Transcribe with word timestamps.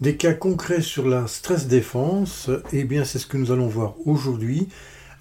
Des 0.00 0.16
cas 0.16 0.32
concrets 0.32 0.80
sur 0.80 1.08
la 1.08 1.26
stress 1.26 1.66
défense, 1.66 2.50
eh 2.72 2.84
bien 2.84 3.04
c'est 3.04 3.18
ce 3.18 3.26
que 3.26 3.36
nous 3.36 3.50
allons 3.50 3.66
voir 3.66 3.94
aujourd'hui 4.06 4.68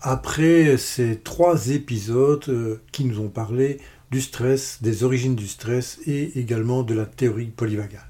après 0.01 0.77
ces 0.77 1.17
trois 1.17 1.69
épisodes 1.69 2.45
euh, 2.49 2.79
qui 2.91 3.05
nous 3.05 3.19
ont 3.19 3.29
parlé 3.29 3.79
du 4.11 4.21
stress, 4.21 4.77
des 4.83 5.03
origines 5.03 5.33
du 5.33 5.47
stress 5.47 5.97
et 6.05 6.39
également 6.39 6.83
de 6.83 6.93
la 6.93 7.07
théorie 7.07 7.47
polyvagale. 7.47 8.05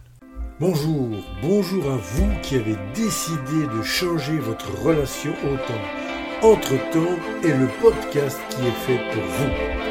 Bonjour, 0.59 1.07
bonjour 1.41 1.89
à 1.89 1.95
vous 1.95 2.29
qui 2.43 2.55
avez 2.55 2.75
décidé 2.93 3.65
de 3.73 3.81
changer 3.81 4.37
votre 4.37 4.69
relation 4.81 5.31
au 5.45 5.55
temps. 5.55 6.47
Entre-temps 6.49 7.15
est 7.45 7.57
le 7.57 7.69
podcast 7.81 8.37
qui 8.49 8.67
est 8.67 8.85
fait 8.85 8.99
pour 9.13 9.23
vous. 9.23 9.86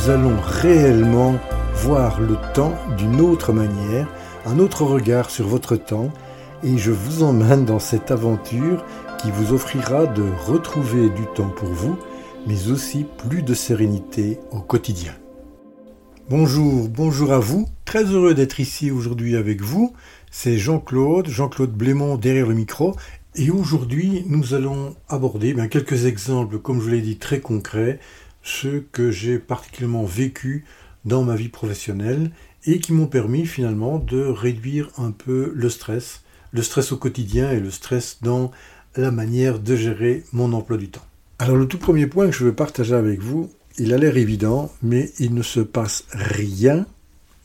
Nous 0.00 0.10
allons 0.10 0.36
réellement 0.40 1.38
voir 1.74 2.20
le 2.20 2.36
temps 2.54 2.74
d'une 2.96 3.20
autre 3.20 3.52
manière, 3.52 4.08
un 4.46 4.58
autre 4.58 4.84
regard 4.84 5.30
sur 5.30 5.46
votre 5.46 5.76
temps, 5.76 6.10
et 6.62 6.78
je 6.78 6.90
vous 6.90 7.22
emmène 7.22 7.66
dans 7.66 7.78
cette 7.78 8.10
aventure 8.10 8.84
qui 9.18 9.30
vous 9.30 9.52
offrira 9.52 10.06
de 10.06 10.22
retrouver 10.46 11.10
du 11.10 11.26
temps 11.34 11.50
pour 11.50 11.68
vous, 11.68 11.98
mais 12.46 12.70
aussi 12.70 13.04
plus 13.28 13.42
de 13.42 13.52
sérénité 13.52 14.38
au 14.52 14.60
quotidien. 14.60 15.12
Bonjour, 16.30 16.88
bonjour 16.88 17.32
à 17.32 17.38
vous, 17.38 17.68
très 17.84 18.04
heureux 18.04 18.32
d'être 18.32 18.60
ici 18.60 18.90
aujourd'hui 18.90 19.36
avec 19.36 19.60
vous. 19.60 19.92
C'est 20.30 20.56
Jean-Claude, 20.56 21.28
Jean-Claude 21.28 21.72
Blémont 21.72 22.16
derrière 22.16 22.46
le 22.46 22.54
micro, 22.54 22.96
et 23.34 23.50
aujourd'hui 23.50 24.24
nous 24.28 24.54
allons 24.54 24.94
aborder 25.10 25.52
bien, 25.52 25.68
quelques 25.68 26.06
exemples, 26.06 26.58
comme 26.58 26.80
je 26.80 26.88
l'ai 26.88 27.02
dit, 27.02 27.18
très 27.18 27.40
concrets 27.40 27.98
ce 28.50 28.80
que 28.92 29.10
j'ai 29.10 29.38
particulièrement 29.38 30.04
vécu 30.04 30.64
dans 31.04 31.22
ma 31.22 31.36
vie 31.36 31.48
professionnelle 31.48 32.30
et 32.66 32.80
qui 32.80 32.92
m'ont 32.92 33.06
permis 33.06 33.46
finalement 33.46 33.98
de 33.98 34.20
réduire 34.20 34.90
un 34.98 35.12
peu 35.12 35.52
le 35.54 35.70
stress, 35.70 36.22
le 36.52 36.62
stress 36.62 36.92
au 36.92 36.96
quotidien 36.96 37.50
et 37.52 37.60
le 37.60 37.70
stress 37.70 38.18
dans 38.22 38.50
la 38.96 39.10
manière 39.10 39.60
de 39.60 39.76
gérer 39.76 40.24
mon 40.32 40.52
emploi 40.52 40.76
du 40.76 40.90
temps. 40.90 41.06
Alors 41.38 41.56
le 41.56 41.66
tout 41.66 41.78
premier 41.78 42.06
point 42.06 42.26
que 42.26 42.36
je 42.36 42.44
veux 42.44 42.54
partager 42.54 42.94
avec 42.94 43.20
vous, 43.20 43.50
il 43.78 43.94
a 43.94 43.98
l'air 43.98 44.16
évident, 44.16 44.70
mais 44.82 45.10
il 45.18 45.32
ne 45.32 45.42
se 45.42 45.60
passe 45.60 46.04
rien 46.12 46.86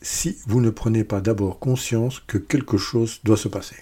si 0.02 0.36
vous 0.46 0.60
ne 0.60 0.70
prenez 0.70 1.04
pas 1.04 1.20
d'abord 1.20 1.58
conscience 1.58 2.20
que 2.26 2.36
quelque 2.36 2.76
chose 2.76 3.20
doit 3.24 3.38
se 3.38 3.48
passer. 3.48 3.76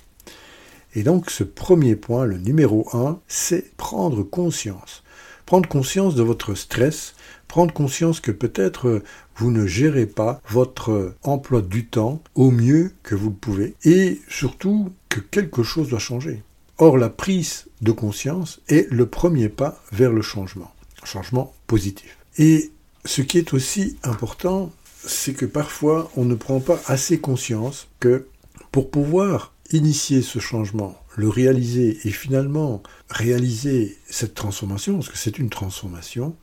Et 0.95 1.03
donc 1.03 1.31
ce 1.31 1.43
premier 1.43 1.97
point, 1.97 2.27
le 2.27 2.39
numéro 2.39 2.87
1, 2.93 3.19
c'est 3.27 3.77
prendre 3.77 4.23
conscience 4.23 5.04
prendre 5.47 5.69
conscience 5.69 6.15
de 6.15 6.23
votre 6.23 6.55
stress, 6.55 7.15
prendre 7.49 7.73
conscience 7.73 8.21
que 8.21 8.31
peut-être 8.31 9.03
vous 9.37 9.51
ne 9.51 9.67
gérez 9.67 10.07
pas 10.07 10.41
votre 10.49 11.15
emploi 11.23 11.63
du 11.63 11.87
temps 11.87 12.23
au 12.35 12.51
mieux 12.51 12.93
que 13.03 13.15
vous 13.15 13.31
le 13.31 13.37
pouvez, 13.37 13.75
et 13.85 14.21
surtout 14.29 14.93
que 15.09 15.21
quelque 15.21 15.63
chose 15.63 15.89
doit 15.89 15.99
changer. 15.99 16.43
Or, 16.79 16.99
la 16.99 17.11
prise 17.11 17.67
de 17.83 17.93
conscience 17.93 18.61
est 18.69 18.91
le 18.91 19.07
premier 19.07 19.49
pas 19.49 19.81
vers 19.93 20.13
le 20.13 20.23
changement, 20.23 20.73
changement 21.05 21.55
positif. 21.67 22.17
Et 22.37 22.73
ce 23.05 23.23
qui 23.23 23.39
est 23.39 23.55
aussi 23.55 23.97
important, 24.03 24.73
c'est 25.07 25.35
que 25.35 25.47
parfois 25.47 26.11
on 26.17 26.25
ne 26.25 26.35
prend 26.35 26.61
pas 26.61 26.81
assez 26.87 27.21
conscience 27.21 27.89
que 28.01 28.27
pour 28.73 28.91
pouvoir 28.91 29.53
initier 29.71 30.23
ce 30.23 30.39
changement, 30.39 30.99
le 31.17 31.29
réaliser 31.29 31.99
et 32.05 32.11
finalement 32.11 32.83
réaliser 33.09 33.97
cette 34.09 34.35
transformation, 34.35 34.95
parce 34.95 35.09
que 35.09 35.19
c'est 35.19 35.39
une 35.39 35.51
transformation, 35.51 36.37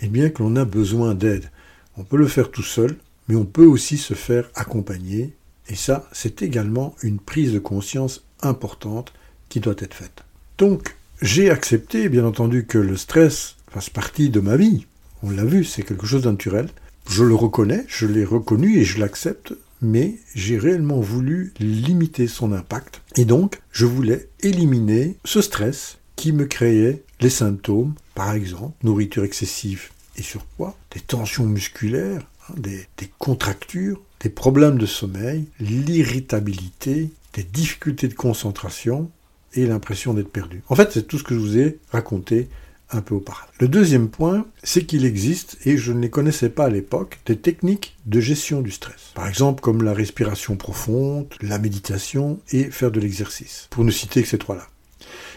et 0.00 0.06
eh 0.06 0.08
bien 0.08 0.30
que 0.30 0.42
l'on 0.42 0.56
a 0.56 0.64
besoin 0.64 1.14
d'aide. 1.14 1.50
On 1.96 2.04
peut 2.04 2.16
le 2.16 2.26
faire 2.26 2.50
tout 2.50 2.62
seul, 2.62 2.96
mais 3.28 3.36
on 3.36 3.44
peut 3.44 3.66
aussi 3.66 3.98
se 3.98 4.14
faire 4.14 4.48
accompagner, 4.54 5.34
et 5.68 5.74
ça, 5.74 6.08
c'est 6.12 6.42
également 6.42 6.94
une 7.02 7.18
prise 7.18 7.52
de 7.52 7.58
conscience 7.58 8.24
importante 8.40 9.12
qui 9.48 9.60
doit 9.60 9.74
être 9.78 9.94
faite. 9.94 10.24
Donc, 10.58 10.96
j'ai 11.22 11.50
accepté, 11.50 12.08
bien 12.08 12.24
entendu, 12.24 12.64
que 12.66 12.78
le 12.78 12.96
stress 12.96 13.56
fasse 13.70 13.90
partie 13.90 14.30
de 14.30 14.40
ma 14.40 14.56
vie. 14.56 14.86
On 15.22 15.30
l'a 15.30 15.44
vu, 15.44 15.64
c'est 15.64 15.82
quelque 15.82 16.06
chose 16.06 16.22
de 16.22 16.30
naturel. 16.30 16.68
Je 17.08 17.24
le 17.24 17.34
reconnais, 17.34 17.84
je 17.88 18.06
l'ai 18.06 18.24
reconnu 18.24 18.78
et 18.78 18.84
je 18.84 18.98
l'accepte 18.98 19.54
mais 19.82 20.16
j'ai 20.34 20.58
réellement 20.58 21.00
voulu 21.00 21.52
limiter 21.58 22.26
son 22.26 22.52
impact. 22.52 23.02
Et 23.16 23.24
donc, 23.24 23.60
je 23.72 23.86
voulais 23.86 24.28
éliminer 24.40 25.16
ce 25.24 25.40
stress 25.40 25.98
qui 26.16 26.32
me 26.32 26.44
créait 26.44 27.02
les 27.20 27.30
symptômes, 27.30 27.94
par 28.14 28.32
exemple, 28.34 28.76
nourriture 28.82 29.24
excessive 29.24 29.88
et 30.16 30.22
surpoids, 30.22 30.76
des 30.92 31.00
tensions 31.00 31.46
musculaires, 31.46 32.22
hein, 32.48 32.54
des, 32.56 32.86
des 32.98 33.10
contractures, 33.18 34.02
des 34.20 34.28
problèmes 34.28 34.78
de 34.78 34.86
sommeil, 34.86 35.46
l'irritabilité, 35.60 37.10
des 37.32 37.42
difficultés 37.42 38.08
de 38.08 38.14
concentration 38.14 39.10
et 39.54 39.66
l'impression 39.66 40.14
d'être 40.14 40.30
perdu. 40.30 40.62
En 40.68 40.76
fait, 40.76 40.92
c'est 40.92 41.06
tout 41.06 41.18
ce 41.18 41.24
que 41.24 41.34
je 41.34 41.40
vous 41.40 41.58
ai 41.58 41.78
raconté 41.90 42.48
un 42.92 43.00
peu 43.00 43.14
auparavant. 43.14 43.50
Le 43.58 43.68
deuxième 43.68 44.08
point, 44.08 44.46
c'est 44.62 44.84
qu'il 44.84 45.04
existe, 45.04 45.58
et 45.64 45.76
je 45.76 45.92
ne 45.92 46.00
les 46.00 46.10
connaissais 46.10 46.48
pas 46.48 46.66
à 46.66 46.70
l'époque, 46.70 47.20
des 47.26 47.36
techniques 47.36 47.96
de 48.06 48.20
gestion 48.20 48.60
du 48.60 48.70
stress. 48.70 49.12
Par 49.14 49.28
exemple, 49.28 49.60
comme 49.60 49.82
la 49.82 49.92
respiration 49.92 50.56
profonde, 50.56 51.26
la 51.40 51.58
méditation 51.58 52.40
et 52.50 52.64
faire 52.70 52.90
de 52.90 53.00
l'exercice. 53.00 53.68
Pour 53.70 53.84
ne 53.84 53.90
citer 53.90 54.22
que 54.22 54.28
ces 54.28 54.38
trois-là. 54.38 54.66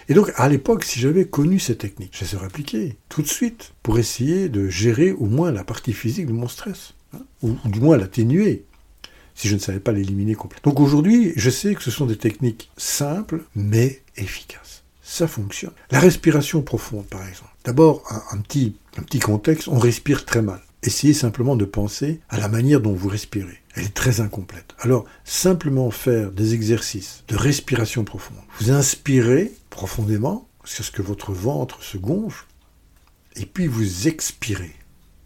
Et 0.09 0.13
donc, 0.13 0.31
à 0.36 0.50
l'époque, 0.50 0.84
si 0.84 1.00
j'avais 1.00 1.25
connu 1.25 1.59
ces 1.59 1.78
techniques, 1.78 2.16
je 2.18 2.25
les 2.25 2.36
aurais 2.36 2.47
appliquées 2.47 2.97
tout 3.09 3.22
de 3.22 3.28
suite 3.28 3.74
pour 3.84 4.00
essayer 4.00 4.50
de 4.50 4.68
gérer 4.68 5.12
au 5.12 5.25
moins 5.25 5.52
la 5.52 5.63
partie 5.63 5.94
physique 5.94 6.28
de 6.28 6.34
mon 6.34 6.47
stress, 6.47 6.94
hein, 7.13 7.22
ou, 7.42 7.56
ou 7.63 7.69
du 7.69 7.80
moins 7.80 7.97
l'atténuer, 7.97 8.66
si 9.36 9.47
je 9.47 9.56
ne 9.56 9.59
savais 9.59 9.80
pas 9.80 9.94
l'éliminer 9.94 10.36
complètement. 10.36 10.72
Donc 10.72 10.81
aujourd'hui, 10.81 11.34
je 11.36 11.50
sais 11.50 11.74
que 11.75 11.84
ce 11.84 11.92
sont 11.92 12.06
des 12.06 12.18
techniques 12.18 12.69
simples, 12.78 13.44
mais 13.56 14.02
efficaces 14.18 14.83
ça 15.13 15.28
fonctionne. 15.28 15.74
La 15.91 16.00
respiration 16.00 16.63
profonde, 16.63 17.06
par 17.06 17.28
exemple. 17.28 17.51
D'abord, 17.66 18.03
un, 18.31 18.38
petit, 18.40 18.75
un 18.97 19.03
petit 19.03 19.19
contexte, 19.19 19.68
on 19.68 19.78
respire 19.78 20.25
très 20.25 20.41
mal. 20.41 20.59
Essayez 20.81 21.13
simplement 21.13 21.56
de 21.56 21.66
penser 21.66 22.19
à 22.29 22.40
la 22.40 22.50
manière 22.50 22.81
dont 22.81 22.94
vous 22.94 23.09
respirez. 23.09 23.62
Elle 23.75 23.85
est 23.85 23.94
très 23.94 24.22
incomplète. 24.22 24.74
Alors, 24.79 25.06
simplement 25.24 25.91
faire 25.91 26.31
des 26.31 26.56
exercices 26.56 27.24
de 27.28 27.35
respiration 27.35 28.03
profonde. 28.03 28.38
Vous 28.59 28.72
inspirez 28.72 29.53
profondément, 29.69 30.47
jusqu'à 30.66 30.84
ce 30.84 30.91
que 30.91 31.03
votre 31.03 31.31
ventre 31.31 31.84
se 31.84 31.97
gonfle, 31.97 32.47
et 33.35 33.45
puis 33.45 33.68
vous 33.68 34.07
expirez. 34.07 34.75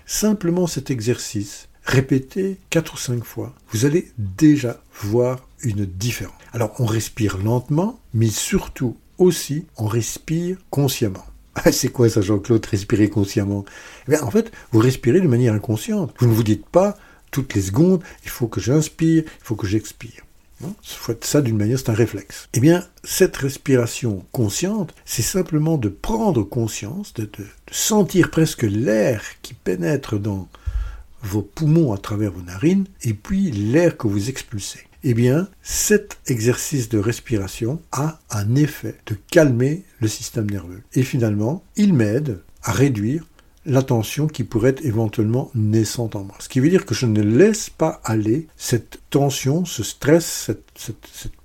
Simplement 0.05 0.67
cet 0.67 0.91
exercice, 0.91 1.69
répétez 1.85 2.57
4 2.71 2.93
ou 2.93 2.97
5 2.97 3.23
fois, 3.23 3.55
vous 3.71 3.85
allez 3.85 4.11
déjà 4.17 4.81
voir 5.01 5.47
une 5.61 5.85
différence. 5.85 6.35
Alors, 6.51 6.73
on 6.79 6.85
respire 6.85 7.37
lentement, 7.37 7.99
mais 8.13 8.29
surtout 8.29 8.97
aussi, 9.17 9.66
on 9.78 9.88
respire 9.88 10.57
consciemment. 10.69 11.25
Ah, 11.66 11.72
c'est 11.72 11.89
quoi 11.89 12.07
ça, 12.07 12.22
Jean-Claude, 12.22 12.63
respirer 12.67 13.09
consciemment? 13.09 13.66
Eh 14.07 14.11
bien, 14.11 14.22
En 14.22 14.29
fait, 14.29 14.51
vous 14.72 14.78
respirez 14.79 15.22
de 15.22 15.28
manière 15.28 15.55
inconsciente. 15.55 16.13
Vous 16.19 16.28
ne 16.28 16.33
vous 16.33 16.44
dites 16.44 16.67
pas, 16.67 16.95
toutes 17.31 17.55
les 17.55 17.63
secondes, 17.63 18.03
il 18.23 18.29
faut 18.29 18.47
que 18.47 18.61
j'inspire, 18.61 19.23
il 19.25 19.44
faut 19.44 19.55
que 19.55 19.66
j'expire. 19.66 20.22
Faites 20.83 21.25
ça 21.25 21.41
d'une 21.41 21.57
manière, 21.57 21.78
c'est 21.78 21.89
un 21.89 21.95
réflexe. 21.95 22.50
Eh 22.53 22.59
bien, 22.59 22.85
cette 23.03 23.38
respiration 23.38 24.25
consciente, 24.31 24.94
c'est 25.05 25.22
simplement 25.22 25.78
de 25.78 25.89
prendre 25.89 26.44
conscience, 26.44 27.13
de 27.13 27.29
sentir 27.72 28.31
presque 28.31 28.63
l'air 28.63 29.23
qui 29.41 29.53
pénètre 29.53 30.19
dans 30.19 30.47
vos 31.22 31.41
poumons 31.41 31.94
à 31.94 31.97
travers 31.97 32.31
vos 32.31 32.41
narines, 32.41 32.85
et 33.03 33.13
puis 33.13 33.52
l'air 33.52 33.97
que 33.97 34.08
vous 34.08 34.29
expulsez 34.29 34.86
eh 35.09 35.13
bien, 35.13 35.47
cet 35.63 36.17
exercice 36.27 36.89
de 36.89 36.99
respiration 36.99 37.81
a 37.93 38.19
un 38.29 38.55
effet 38.55 38.95
de 39.05 39.15
calmer 39.31 39.85
le 40.01 40.09
système 40.09 40.49
nerveux. 40.49 40.81
Et 40.95 41.03
finalement, 41.03 41.63
il 41.77 41.93
m'aide 41.93 42.41
à 42.61 42.73
réduire 42.73 43.25
la 43.65 43.83
tension 43.83 44.27
qui 44.27 44.43
pourrait 44.43 44.71
être 44.71 44.83
éventuellement 44.83 45.49
naissante 45.55 46.17
en 46.17 46.25
moi. 46.25 46.35
Ce 46.39 46.49
qui 46.49 46.59
veut 46.59 46.69
dire 46.69 46.85
que 46.85 46.93
je 46.93 47.05
ne 47.05 47.21
laisse 47.21 47.69
pas 47.69 48.01
aller 48.03 48.47
cette 48.57 48.99
tension, 49.09 49.63
ce 49.63 49.81
stress, 49.81 50.51
cette, 50.75 50.91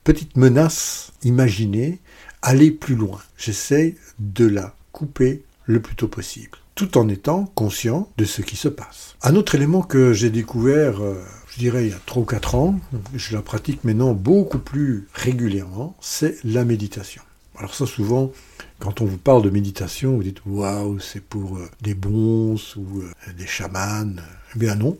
petite 0.03 0.37
menace 0.37 1.13
imaginée 1.23 2.01
aller 2.43 2.73
plus 2.73 2.97
loin. 2.97 3.21
J'essaie 3.37 3.95
de 4.19 4.47
la 4.47 4.75
couper 4.91 5.45
le 5.67 5.81
plus 5.81 5.95
tôt 5.95 6.09
possible, 6.09 6.59
tout 6.75 6.99
en 6.99 7.09
étant 7.09 7.45
conscient 7.55 8.11
de 8.19 8.25
ce 8.25 8.43
qui 8.43 8.57
se 8.57 8.67
passe. 8.67 9.15
Un 9.23 9.37
autre 9.37 9.55
élément 9.55 9.83
que 9.83 10.13
j'ai 10.13 10.31
découvert 10.31 11.01
euh, 11.01 11.23
je 11.55 11.59
dirais 11.59 11.87
il 11.87 11.91
y 11.91 11.95
a 11.95 12.01
3 12.07 12.23
ou 12.23 12.25
4 12.25 12.55
ans, 12.55 12.81
je 13.15 13.35
la 13.35 13.43
pratique 13.43 13.85
maintenant 13.85 14.15
beaucoup 14.15 14.59
plus 14.59 15.07
régulièrement, 15.13 15.97
c'est 16.01 16.43
la 16.45 16.65
méditation. 16.65 17.23
Alors 17.59 17.75
ça 17.75 17.87
souvent, 17.87 18.33
Quand 18.79 19.01
on 19.01 19.05
vous 19.05 19.19
parle 19.19 19.43
de 19.43 19.51
méditation, 19.51 20.17
vous 20.17 20.23
dites 20.23 20.45
waouh, 20.47 20.99
c'est 20.99 21.23
pour 21.23 21.59
euh, 21.59 21.71
des 21.83 21.95
bons 21.95 22.57
ou 22.77 23.01
euh, 23.01 23.13
des 23.39 23.47
chamans. 23.47 24.17
Eh 24.57 24.59
bien 24.59 24.75
non, 24.75 24.99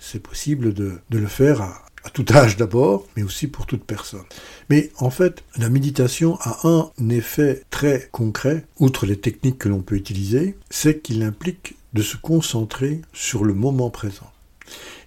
c'est 0.00 0.20
possible 0.20 0.74
de, 0.74 0.98
le 1.10 1.26
faire 1.26 1.60
à, 1.60 1.84
à 2.02 2.10
tout 2.10 2.24
âge 2.32 2.56
d'abord, 2.56 3.06
mais 3.16 3.22
aussi 3.22 3.46
pour 3.46 3.66
toute 3.66 3.84
personne. 3.84 4.24
Mais 4.70 4.90
en 4.98 5.10
fait, 5.10 5.44
la 5.56 5.68
méditation 5.68 6.36
a 6.40 6.66
un 6.66 6.90
effet 7.10 7.62
très 7.70 8.08
concret, 8.10 8.66
outre 8.80 9.06
les 9.06 9.20
techniques 9.20 9.58
que 9.58 9.68
l'on 9.68 9.82
peut 9.82 9.96
utiliser, 9.96 10.56
c'est 10.70 11.00
qu'il 11.00 11.22
implique 11.22 11.76
de 11.92 12.02
se 12.02 12.16
concentrer 12.16 13.02
sur 13.12 13.44
le 13.44 13.54
moment 13.54 13.90
présent. 13.90 14.31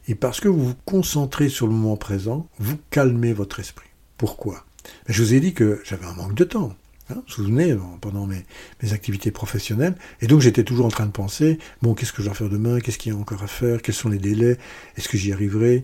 Et 0.07 0.15
parce 0.15 0.39
que 0.39 0.47
vous 0.47 0.67
vous 0.69 0.75
concentrez 0.85 1.49
sur 1.49 1.67
le 1.67 1.73
moment 1.73 1.97
présent, 1.97 2.47
vous 2.59 2.77
calmez 2.91 3.33
votre 3.33 3.59
esprit. 3.59 3.89
Pourquoi? 4.17 4.65
Je 5.07 5.23
vous 5.23 5.33
ai 5.33 5.39
dit 5.39 5.53
que 5.53 5.81
j'avais 5.83 6.05
un 6.05 6.13
manque 6.13 6.35
de 6.35 6.43
temps. 6.43 6.75
Hein, 7.09 7.15
vous 7.15 7.21
vous 7.21 7.33
souvenez, 7.33 7.75
pendant 8.01 8.27
mes, 8.27 8.45
activités 8.91 9.31
professionnelles. 9.31 9.95
Et 10.21 10.27
donc 10.27 10.41
j'étais 10.41 10.63
toujours 10.63 10.85
en 10.85 10.89
train 10.89 11.05
de 11.05 11.11
penser, 11.11 11.59
bon, 11.81 11.93
qu'est-ce 11.93 12.13
que 12.13 12.21
je 12.21 12.27
dois 12.27 12.35
faire 12.35 12.49
demain? 12.49 12.79
Qu'est-ce 12.79 12.97
qu'il 12.97 13.13
y 13.13 13.15
a 13.15 13.17
encore 13.17 13.43
à 13.43 13.47
faire? 13.47 13.81
Quels 13.81 13.95
sont 13.95 14.09
les 14.09 14.19
délais? 14.19 14.57
Est-ce 14.95 15.09
que 15.09 15.17
j'y 15.17 15.33
arriverai? 15.33 15.83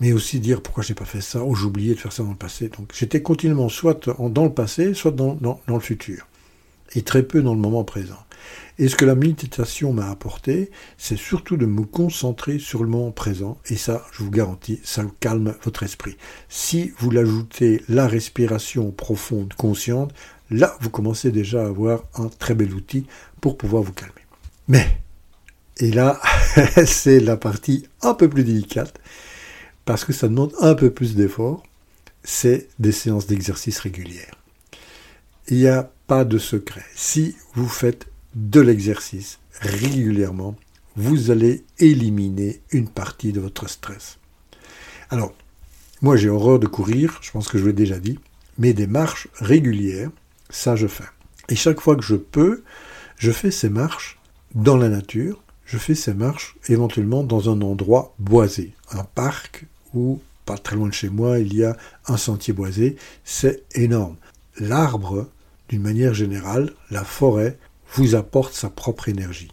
Mais 0.00 0.12
aussi 0.12 0.40
dire 0.40 0.62
pourquoi 0.62 0.82
je 0.82 0.90
n'ai 0.90 0.94
pas 0.94 1.04
fait 1.04 1.20
ça? 1.20 1.42
Oh, 1.44 1.54
j'ai 1.54 1.64
oublié 1.64 1.94
de 1.94 2.00
faire 2.00 2.12
ça 2.12 2.22
dans 2.22 2.30
le 2.30 2.36
passé. 2.36 2.68
Donc 2.68 2.92
j'étais 2.94 3.22
continuellement 3.22 3.68
soit 3.68 4.08
dans 4.18 4.44
le 4.44 4.52
passé, 4.52 4.94
soit 4.94 5.12
dans 5.12 5.38
le 5.66 5.80
futur. 5.80 6.26
Et 6.94 7.02
très 7.02 7.22
peu 7.22 7.42
dans 7.42 7.54
le 7.54 7.60
moment 7.60 7.84
présent. 7.84 8.18
Et 8.78 8.88
ce 8.88 8.96
que 8.96 9.04
la 9.04 9.14
méditation 9.14 9.92
m'a 9.92 10.10
apporté, 10.10 10.70
c'est 10.96 11.18
surtout 11.18 11.56
de 11.56 11.66
me 11.66 11.84
concentrer 11.84 12.58
sur 12.58 12.82
le 12.82 12.88
moment 12.88 13.10
présent. 13.10 13.58
Et 13.68 13.76
ça, 13.76 14.04
je 14.12 14.22
vous 14.22 14.30
garantis, 14.30 14.80
ça 14.82 15.04
calme 15.20 15.54
votre 15.62 15.82
esprit. 15.82 16.16
Si 16.48 16.92
vous 16.98 17.10
l'ajoutez 17.10 17.82
la 17.88 18.06
respiration 18.06 18.90
profonde, 18.90 19.54
consciente, 19.54 20.12
là, 20.50 20.76
vous 20.80 20.90
commencez 20.90 21.30
déjà 21.30 21.62
à 21.62 21.68
avoir 21.68 22.04
un 22.14 22.28
très 22.28 22.54
bel 22.54 22.72
outil 22.72 23.06
pour 23.40 23.56
pouvoir 23.56 23.82
vous 23.82 23.92
calmer. 23.92 24.14
Mais, 24.68 24.86
et 25.78 25.90
là, 25.90 26.20
c'est 26.86 27.20
la 27.20 27.36
partie 27.36 27.86
un 28.00 28.14
peu 28.14 28.28
plus 28.28 28.44
délicate, 28.44 28.98
parce 29.84 30.04
que 30.04 30.12
ça 30.12 30.28
demande 30.28 30.52
un 30.60 30.74
peu 30.74 30.90
plus 30.90 31.14
d'effort, 31.14 31.62
c'est 32.24 32.68
des 32.78 32.92
séances 32.92 33.26
d'exercice 33.26 33.78
régulières. 33.80 34.36
Il 35.48 35.58
n'y 35.58 35.66
a 35.66 35.90
pas 36.06 36.24
de 36.24 36.38
secret. 36.38 36.84
Si 36.94 37.36
vous 37.54 37.68
faites 37.68 38.06
de 38.34 38.60
l'exercice 38.60 39.38
régulièrement, 39.60 40.56
vous 40.96 41.30
allez 41.30 41.64
éliminer 41.78 42.60
une 42.70 42.88
partie 42.88 43.32
de 43.32 43.40
votre 43.40 43.68
stress. 43.68 44.18
Alors, 45.10 45.34
moi 46.00 46.16
j'ai 46.16 46.28
horreur 46.28 46.58
de 46.58 46.66
courir, 46.66 47.18
je 47.22 47.30
pense 47.30 47.48
que 47.48 47.58
je 47.58 47.66
l'ai 47.66 47.72
déjà 47.72 47.98
dit, 47.98 48.18
mais 48.58 48.72
des 48.72 48.86
marches 48.86 49.28
régulières, 49.34 50.10
ça 50.50 50.76
je 50.76 50.86
fais. 50.86 51.04
Et 51.48 51.56
chaque 51.56 51.80
fois 51.80 51.96
que 51.96 52.02
je 52.02 52.16
peux, 52.16 52.62
je 53.16 53.30
fais 53.30 53.50
ces 53.50 53.68
marches 53.68 54.18
dans 54.54 54.76
la 54.76 54.88
nature, 54.88 55.42
je 55.64 55.78
fais 55.78 55.94
ces 55.94 56.14
marches 56.14 56.56
éventuellement 56.68 57.24
dans 57.24 57.50
un 57.50 57.60
endroit 57.62 58.14
boisé, 58.18 58.74
un 58.90 59.04
parc 59.04 59.66
ou 59.94 60.20
pas 60.44 60.58
très 60.58 60.76
loin 60.76 60.88
de 60.88 60.94
chez 60.94 61.08
moi, 61.08 61.38
il 61.38 61.54
y 61.54 61.64
a 61.64 61.76
un 62.06 62.16
sentier 62.16 62.52
boisé, 62.52 62.96
c'est 63.24 63.62
énorme. 63.74 64.16
L'arbre, 64.58 65.28
d'une 65.68 65.82
manière 65.82 66.14
générale, 66.14 66.72
la 66.90 67.04
forêt, 67.04 67.58
vous 67.92 68.14
apporte 68.14 68.54
sa 68.54 68.70
propre 68.70 69.08
énergie. 69.08 69.50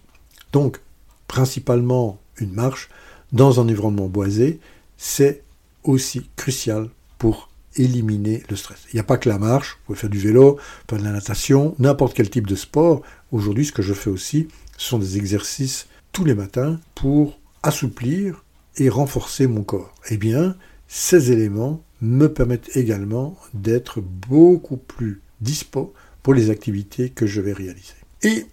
Donc, 0.52 0.80
principalement 1.28 2.20
une 2.38 2.54
marche 2.54 2.90
dans 3.32 3.60
un 3.60 3.64
environnement 3.64 4.08
boisé, 4.08 4.60
c'est 4.98 5.44
aussi 5.84 6.30
crucial 6.36 6.90
pour 7.18 7.50
éliminer 7.76 8.44
le 8.50 8.56
stress. 8.56 8.80
Il 8.92 8.96
n'y 8.96 9.00
a 9.00 9.04
pas 9.04 9.18
que 9.18 9.30
la 9.30 9.38
marche, 9.38 9.78
vous 9.80 9.86
pouvez 9.88 10.00
faire 10.00 10.10
du 10.10 10.20
vélo, 10.20 10.58
faire 10.90 11.00
de 11.00 11.04
la 11.04 11.12
natation, 11.12 11.76
n'importe 11.80 12.16
quel 12.16 12.30
type 12.30 12.48
de 12.48 12.56
sport. 12.56 13.02
Aujourd'hui, 13.32 13.66
ce 13.66 13.72
que 13.72 13.82
je 13.82 13.94
fais 13.94 14.10
aussi, 14.10 14.48
ce 14.78 14.90
sont 14.90 15.00
des 15.00 15.18
exercices 15.18 15.88
tous 16.12 16.26
les 16.26 16.34
matins 16.34 16.80
pour 16.96 17.40
assouplir 17.62 18.44
et 18.78 18.90
renforcer 18.90 19.48
mon 19.48 19.64
corps. 19.64 19.94
Eh 20.10 20.18
bien, 20.18 20.56
ces 20.88 21.32
éléments 21.32 21.84
me 22.02 22.28
permettent 22.28 22.76
également 22.76 23.38
d'être 23.54 24.02
beaucoup 24.02 24.78
plus 24.78 25.22
dispo 25.42 25.94
pour 26.24 26.34
les 26.34 26.50
activités 26.50 27.10
que 27.10 27.28
je 27.28 27.42
vais 27.42 27.54
réaliser. 27.54 27.99
Et 28.24 28.46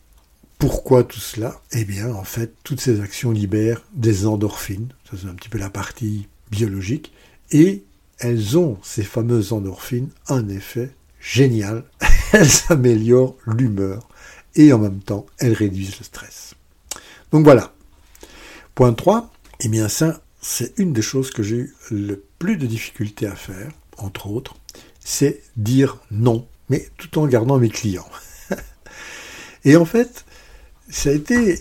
pourquoi 0.58 1.04
tout 1.04 1.20
cela? 1.20 1.60
Eh 1.72 1.84
bien, 1.84 2.12
en 2.12 2.24
fait, 2.24 2.54
toutes 2.62 2.80
ces 2.80 3.00
actions 3.00 3.30
libèrent 3.30 3.82
des 3.94 4.26
endorphines, 4.26 4.88
ça 5.10 5.16
c'est 5.20 5.28
un 5.28 5.34
petit 5.34 5.48
peu 5.48 5.58
la 5.58 5.70
partie 5.70 6.28
biologique, 6.50 7.12
et 7.50 7.84
elles 8.18 8.56
ont, 8.56 8.78
ces 8.82 9.02
fameuses 9.02 9.52
endorphines, 9.52 10.08
un 10.28 10.48
effet 10.48 10.90
génial. 11.20 11.84
elles 12.32 12.48
améliorent 12.68 13.36
l'humeur 13.46 14.08
et 14.54 14.72
en 14.72 14.78
même 14.78 15.00
temps, 15.00 15.26
elles 15.38 15.52
réduisent 15.52 15.98
le 15.98 16.04
stress. 16.04 16.54
Donc 17.32 17.44
voilà. 17.44 17.72
Point 18.74 18.94
3, 18.94 19.30
eh 19.60 19.68
bien 19.68 19.88
ça, 19.88 20.20
c'est 20.40 20.78
une 20.78 20.92
des 20.92 21.02
choses 21.02 21.30
que 21.30 21.42
j'ai 21.42 21.56
eu 21.56 21.74
le 21.90 22.22
plus 22.38 22.56
de 22.56 22.66
difficultés 22.66 23.26
à 23.26 23.34
faire, 23.34 23.70
entre 23.98 24.28
autres, 24.28 24.56
c'est 25.00 25.42
dire 25.56 25.98
non, 26.10 26.46
mais 26.68 26.88
tout 26.96 27.18
en 27.18 27.26
gardant 27.26 27.58
mes 27.58 27.68
clients. 27.68 28.08
Et 29.66 29.76
en 29.76 29.84
fait, 29.84 30.24
ça 30.88 31.10
a 31.10 31.12
été 31.12 31.58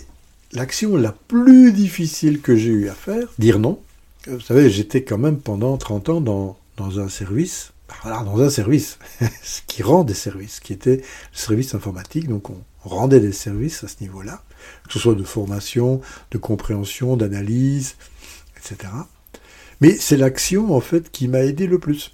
l'action 0.52 0.96
la 0.96 1.10
plus 1.10 1.72
difficile 1.72 2.40
que 2.40 2.54
j'ai 2.54 2.70
eu 2.70 2.88
à 2.88 2.94
faire, 2.94 3.34
dire 3.38 3.58
non. 3.58 3.80
Vous 4.28 4.40
savez, 4.40 4.70
j'étais 4.70 5.02
quand 5.02 5.18
même 5.18 5.38
pendant 5.38 5.76
30 5.76 6.08
ans 6.08 6.20
dans, 6.20 6.56
dans 6.76 7.00
un 7.00 7.08
service, 7.08 7.72
voilà, 8.02 8.22
dans 8.22 8.40
un 8.40 8.48
service, 8.48 8.98
qui 9.66 9.82
rend 9.82 10.04
des 10.04 10.14
services, 10.14 10.60
qui 10.60 10.72
était 10.72 10.98
le 10.98 11.02
service 11.32 11.74
informatique, 11.74 12.28
donc 12.28 12.48
on 12.48 12.62
rendait 12.82 13.18
des 13.18 13.32
services 13.32 13.82
à 13.82 13.88
ce 13.88 13.96
niveau-là, 14.00 14.44
que 14.86 14.92
ce 14.92 15.00
soit 15.00 15.16
de 15.16 15.24
formation, 15.24 16.00
de 16.30 16.38
compréhension, 16.38 17.16
d'analyse, 17.16 17.96
etc. 18.56 18.92
Mais 19.80 19.96
c'est 19.98 20.16
l'action, 20.16 20.72
en 20.72 20.80
fait, 20.80 21.10
qui 21.10 21.26
m'a 21.26 21.40
aidé 21.40 21.66
le 21.66 21.80
plus. 21.80 22.12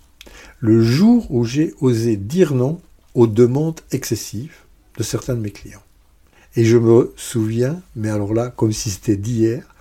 Le 0.58 0.80
jour 0.80 1.26
où 1.30 1.44
j'ai 1.44 1.74
osé 1.80 2.16
dire 2.16 2.54
non 2.54 2.80
aux 3.14 3.26
demandes 3.26 3.80
excessives, 3.90 4.61
de 4.96 5.02
certains 5.02 5.34
de 5.34 5.40
mes 5.40 5.50
clients. 5.50 5.82
Et 6.56 6.64
je 6.64 6.76
me 6.76 7.12
souviens, 7.16 7.80
mais 7.96 8.10
alors 8.10 8.34
là, 8.34 8.50
comme 8.50 8.72
si 8.72 8.90
c'était 8.90 9.16
d'hier, 9.16 9.74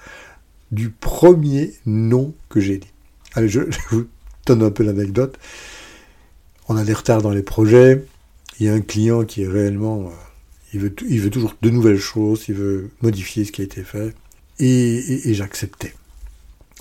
du 0.71 0.89
premier 0.89 1.73
non 1.85 2.33
que 2.49 2.59
j'ai 2.59 2.77
dit. 2.77 2.91
Allez, 3.33 3.49
je, 3.49 3.61
vous 3.89 4.07
donne 4.45 4.63
un 4.63 4.71
peu 4.71 4.83
l'anecdote. 4.83 5.37
On 6.69 6.77
a 6.77 6.83
des 6.83 6.93
retards 6.93 7.21
dans 7.21 7.31
les 7.31 7.43
projets. 7.43 8.05
Il 8.59 8.65
y 8.65 8.69
a 8.69 8.73
un 8.73 8.81
client 8.81 9.25
qui 9.25 9.43
est 9.43 9.47
réellement... 9.47 10.07
Euh, 10.07 10.09
il, 10.73 10.79
veut, 10.79 10.95
il 11.09 11.19
veut 11.19 11.29
toujours 11.29 11.55
de 11.61 11.69
nouvelles 11.69 11.99
choses, 11.99 12.45
il 12.47 12.55
veut 12.55 12.91
modifier 13.01 13.43
ce 13.43 13.51
qui 13.51 13.61
a 13.61 13.65
été 13.65 13.83
fait. 13.83 14.15
Et, 14.59 15.29
et 15.29 15.33
j'acceptais. 15.33 15.93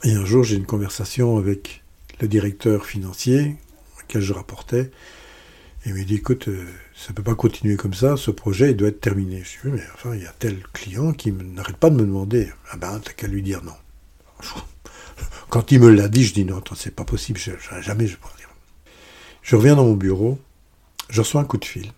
Et 0.05 0.13
un 0.13 0.25
jour, 0.25 0.45
j'ai 0.45 0.57
une 0.57 0.67
conversation 0.67 1.39
avec 1.39 1.83
le 2.21 2.29
directeur 2.29 2.87
financier, 2.87 3.57
auquel 4.01 4.23
je 4.23 4.33
rapportais, 4.33 4.91
il 5.87 5.95
me 5.95 6.05
dit, 6.05 6.17
écoute, 6.17 6.49
euh, 6.49 6.67
ça 7.01 7.13
ne 7.13 7.15
peut 7.15 7.23
pas 7.23 7.35
continuer 7.35 7.77
comme 7.77 7.95
ça, 7.95 8.19
ce 8.19 8.31
projet 8.31 8.75
doit 8.75 8.89
être 8.89 9.01
terminé. 9.01 9.43
Je 9.43 9.67
dis, 9.67 9.75
mais 9.75 9.83
enfin, 9.95 10.15
il 10.15 10.23
y 10.23 10.27
a 10.27 10.35
tel 10.39 10.63
client 10.75 11.15
qui 11.15 11.33
n'arrête 11.33 11.79
pas 11.79 11.89
de 11.89 11.95
me 11.95 12.03
demander. 12.03 12.53
Ah 12.71 12.77
ben, 12.77 13.01
t'as 13.03 13.13
qu'à 13.13 13.27
lui 13.27 13.41
dire 13.41 13.63
non. 13.65 13.73
Quand 15.49 15.73
il 15.73 15.81
me 15.81 15.89
l'a 15.89 16.09
dit, 16.09 16.25
je 16.25 16.35
dis 16.35 16.45
non, 16.45 16.63
c'est 16.77 16.95
pas 16.95 17.05
possible, 17.05 17.39
je, 17.39 17.53
jamais 17.81 18.07
je 18.07 18.19
pourrais 18.19 18.37
dire. 18.37 18.51
Je 19.41 19.57
reviens 19.57 19.77
dans 19.77 19.85
mon 19.85 19.95
bureau, 19.95 20.39
je 21.09 21.23
reçois 21.23 21.41
un 21.41 21.45
coup 21.45 21.57
de 21.57 21.65
fil. 21.65 21.91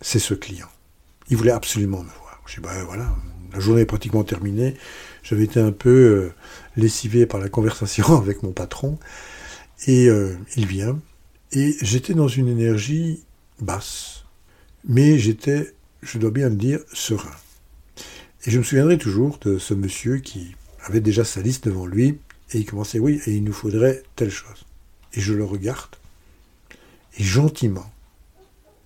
C'est 0.00 0.20
ce 0.20 0.34
client. 0.34 0.68
Il 1.30 1.36
voulait 1.36 1.50
absolument 1.50 2.04
me 2.04 2.10
voir. 2.20 2.40
Je 2.46 2.54
dis, 2.54 2.60
ben 2.60 2.84
voilà, 2.84 3.12
la 3.52 3.58
journée 3.58 3.80
est 3.80 3.86
pratiquement 3.86 4.22
terminée. 4.22 4.76
J'avais 5.24 5.44
été 5.44 5.58
un 5.58 5.72
peu 5.72 5.90
euh, 5.90 6.32
lessivé 6.76 7.26
par 7.26 7.40
la 7.40 7.48
conversation 7.48 8.16
avec 8.16 8.44
mon 8.44 8.52
patron. 8.52 9.00
Et 9.88 10.08
euh, 10.08 10.36
il 10.56 10.66
vient, 10.66 11.00
et 11.50 11.76
j'étais 11.82 12.14
dans 12.14 12.28
une 12.28 12.48
énergie 12.48 13.24
basse, 13.60 14.17
mais 14.84 15.18
j'étais, 15.18 15.74
je 16.02 16.18
dois 16.18 16.30
bien 16.30 16.48
le 16.48 16.56
dire, 16.56 16.80
serein. 16.92 17.34
Et 18.44 18.50
je 18.50 18.58
me 18.58 18.64
souviendrai 18.64 18.98
toujours 18.98 19.38
de 19.38 19.58
ce 19.58 19.74
monsieur 19.74 20.18
qui 20.18 20.54
avait 20.84 21.00
déjà 21.00 21.24
sa 21.24 21.40
liste 21.40 21.66
devant 21.66 21.86
lui, 21.86 22.18
et 22.52 22.58
il 22.58 22.64
commençait, 22.64 22.98
oui, 22.98 23.20
et 23.26 23.36
il 23.36 23.44
nous 23.44 23.52
faudrait 23.52 24.02
telle 24.16 24.30
chose. 24.30 24.64
Et 25.14 25.20
je 25.20 25.34
le 25.34 25.44
regarde, 25.44 25.96
et 27.18 27.22
gentiment, 27.22 27.90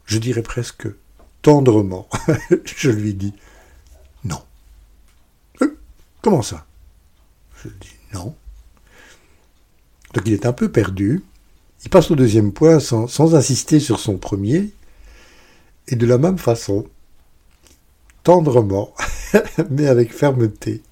je 0.07 0.19
dirais 0.19 0.43
presque 0.43 0.89
tendrement, 1.43 2.09
je 2.65 2.91
lui 2.91 3.15
dis, 3.15 3.35
non. 4.25 4.43
Euh, 5.61 5.77
comment 6.23 6.43
ça? 6.43 6.67
Je 7.63 7.69
lui 7.69 7.77
dis, 7.81 7.97
non. 8.15 8.35
Donc 10.15 10.27
il 10.27 10.33
est 10.33 10.47
un 10.47 10.53
peu 10.53 10.71
perdu, 10.71 11.23
il 11.85 11.91
passe 11.91 12.11
au 12.11 12.17
deuxième 12.17 12.53
point 12.53 12.79
sans, 12.81 13.35
insister 13.35 13.81
sur 13.81 13.99
son 13.99 14.17
premier, 14.17 14.71
et 15.89 15.97
de 15.97 16.07
la 16.07 16.19
même 16.19 16.39
façon, 16.39 16.87
tendrement, 18.23 18.95
mais 19.71 19.87
avec 19.87 20.13
fermeté, 20.13 20.83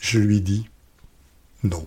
je 0.00 0.18
lui 0.18 0.40
dis 0.40 0.68
non. 1.62 1.86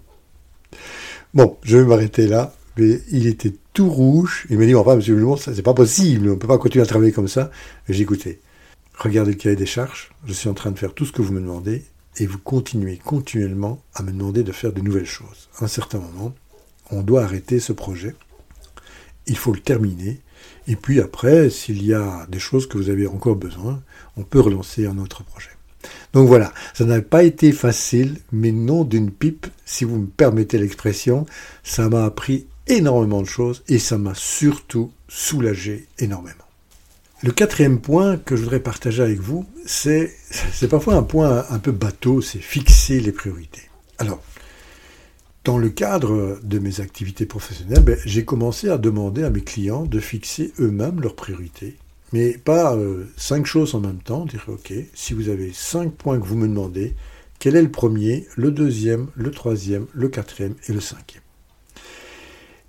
Bon, 1.34 1.58
je 1.64 1.78
vais 1.78 1.86
m'arrêter 1.86 2.28
là, 2.28 2.54
mais 2.78 3.00
il 3.12 3.28
était 3.28 3.54
tout 3.74 3.90
rouge. 3.90 4.48
Il 4.50 4.58
m'a 4.58 4.66
dit, 4.66 4.76
enfin, 4.76 4.96
monsieur 4.96 5.16
Lumon, 5.16 5.38
c'est 5.38 5.62
pas 5.62 5.74
possible, 5.74 6.30
on 6.30 6.32
ne 6.32 6.36
peut 6.36 6.48
pas 6.48 6.58
continuer 6.58 6.84
à 6.84 6.88
travailler 6.88 7.12
comme 7.12 7.28
ça. 7.28 7.52
J'ai 7.88 8.04
écouté. 8.04 8.40
Regardez 8.98 9.32
le 9.32 9.38
cahier 9.38 9.56
des 9.56 9.68
charges, 9.68 10.10
je 10.26 10.34
suis 10.34 10.50
en 10.50 10.56
train 10.56 10.72
de 10.72 10.80
faire 10.80 10.94
tout 10.94 11.06
ce 11.06 11.12
que 11.12 11.22
vous 11.22 11.32
me 11.32 11.40
demandez, 11.40 11.86
et 12.20 12.26
vous 12.26 12.40
continuez 12.40 12.98
continuellement 12.98 13.84
à 13.94 14.02
me 14.02 14.12
demander 14.12 14.44
de 14.44 14.52
faire 14.52 14.74
de 14.74 14.82
nouvelles 14.82 15.06
choses. 15.06 15.50
À 15.60 15.66
un 15.66 15.68
certain 15.68 16.00
moment, 16.00 16.34
on 16.90 17.04
doit 17.04 17.24
arrêter 17.24 17.60
ce 17.60 17.74
projet, 17.74 18.16
il 19.28 19.38
faut 19.38 19.54
le 19.54 19.60
terminer, 19.60 20.20
et 20.68 20.76
puis 20.76 21.00
après, 21.00 21.50
s'il 21.50 21.84
y 21.86 21.94
a 21.94 22.26
des 22.30 22.40
choses 22.40 22.68
que 22.68 22.78
vous 22.78 22.90
avez 22.90 23.08
encore 23.08 23.36
besoin, 23.36 23.82
on 24.18 24.24
peut 24.24 24.40
relancer 24.40 24.86
un 24.86 24.98
autre 24.98 25.24
projet. 25.24 25.50
Donc 26.14 26.28
voilà, 26.28 26.54
ça 26.74 26.86
n'a 26.86 27.02
pas 27.02 27.24
été 27.24 27.52
facile, 27.52 28.18
mais 28.32 28.52
non 28.52 28.84
d'une 28.84 29.12
pipe, 29.12 29.48
si 29.66 29.86
vous 29.86 29.98
me 29.98 30.08
permettez 30.08 30.58
l'expression, 30.58 31.26
ça 31.64 31.88
m'a 31.90 32.06
appris 32.06 32.48
énormément 32.68 33.22
de 33.22 33.28
choses 33.28 33.64
et 33.68 33.80
ça 33.80 33.98
m'a 33.98 34.16
surtout 34.16 34.92
soulagé 35.08 35.88
énormément. 36.00 36.44
Le 37.24 37.32
quatrième 37.32 37.80
point 37.80 38.18
que 38.18 38.36
je 38.36 38.44
voudrais 38.44 38.60
partager 38.60 39.02
avec 39.02 39.20
vous, 39.20 39.46
c'est, 39.66 40.14
parfois 40.70 40.96
un 40.96 41.04
point 41.04 41.46
un 41.50 41.60
peu 41.60 41.72
bateau, 41.72 42.22
c'est 42.22 42.40
fixer 42.40 43.00
les 43.00 43.12
priorités. 43.12 43.70
Alors, 43.98 44.22
dans 45.48 45.58
le 45.58 45.70
cadre 45.70 46.40
de 46.44 46.60
mes 46.60 46.82
activités 46.82 47.26
professionnelles, 47.26 47.82
ben, 47.82 47.98
j'ai 48.06 48.26
commencé 48.26 48.68
à 48.68 48.78
demander 48.78 49.24
à 49.24 49.30
mes 49.30 49.40
clients 49.40 49.86
de 49.86 50.02
fixer 50.02 50.52
eux-mêmes 50.60 51.00
leurs 51.00 51.16
priorités, 51.16 51.78
mais 52.12 52.38
pas 52.38 52.76
euh, 52.76 53.06
cinq 53.16 53.46
choses 53.46 53.74
en 53.74 53.80
même 53.80 54.00
temps, 54.00 54.26
dire 54.26 54.44
ok, 54.50 54.74
si 54.94 55.14
vous 55.14 55.30
avez 55.30 55.54
cinq 55.54 55.94
points 55.94 56.20
que 56.20 56.26
vous 56.26 56.36
me 56.36 56.50
demandez, 56.50 56.96
quel 57.40 57.56
est 57.56 57.62
le 57.62 57.72
premier, 57.72 58.28
le 58.36 58.52
deuxième, 58.52 59.08
le 59.16 59.32
troisième, 59.32 59.86
le 59.94 60.10
quatrième 60.10 60.56
et 60.68 60.74
le 60.74 60.82
cinquième? 60.82 61.24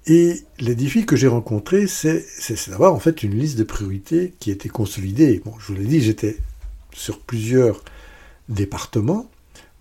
Et 0.07 0.45
les 0.61 0.77
défis 0.77 1.05
que 1.05 1.17
j'ai 1.17 1.27
rencontrés, 1.27 1.89
c'est 1.89 2.25
d'avoir 2.71 2.95
en 2.95 3.01
fait 3.01 3.25
une 3.25 3.35
liste 3.35 3.59
de 3.59 3.65
priorités 3.65 4.35
qui 4.39 4.53
était 4.53 4.69
consolidée. 4.69 5.43
Bon, 5.45 5.53
je 5.59 5.73
vous 5.73 5.75
l'ai 5.75 5.87
dit, 5.87 6.01
j'étais 6.01 6.37
sur 6.93 7.19
plusieurs 7.19 7.83
départements, 8.49 9.29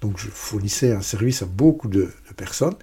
donc 0.01 0.18
je 0.18 0.27
fournissais 0.27 0.92
un 0.92 1.01
service 1.01 1.42
à 1.42 1.46
beaucoup 1.46 1.88
de, 1.88 2.10
personnes, 2.36 2.75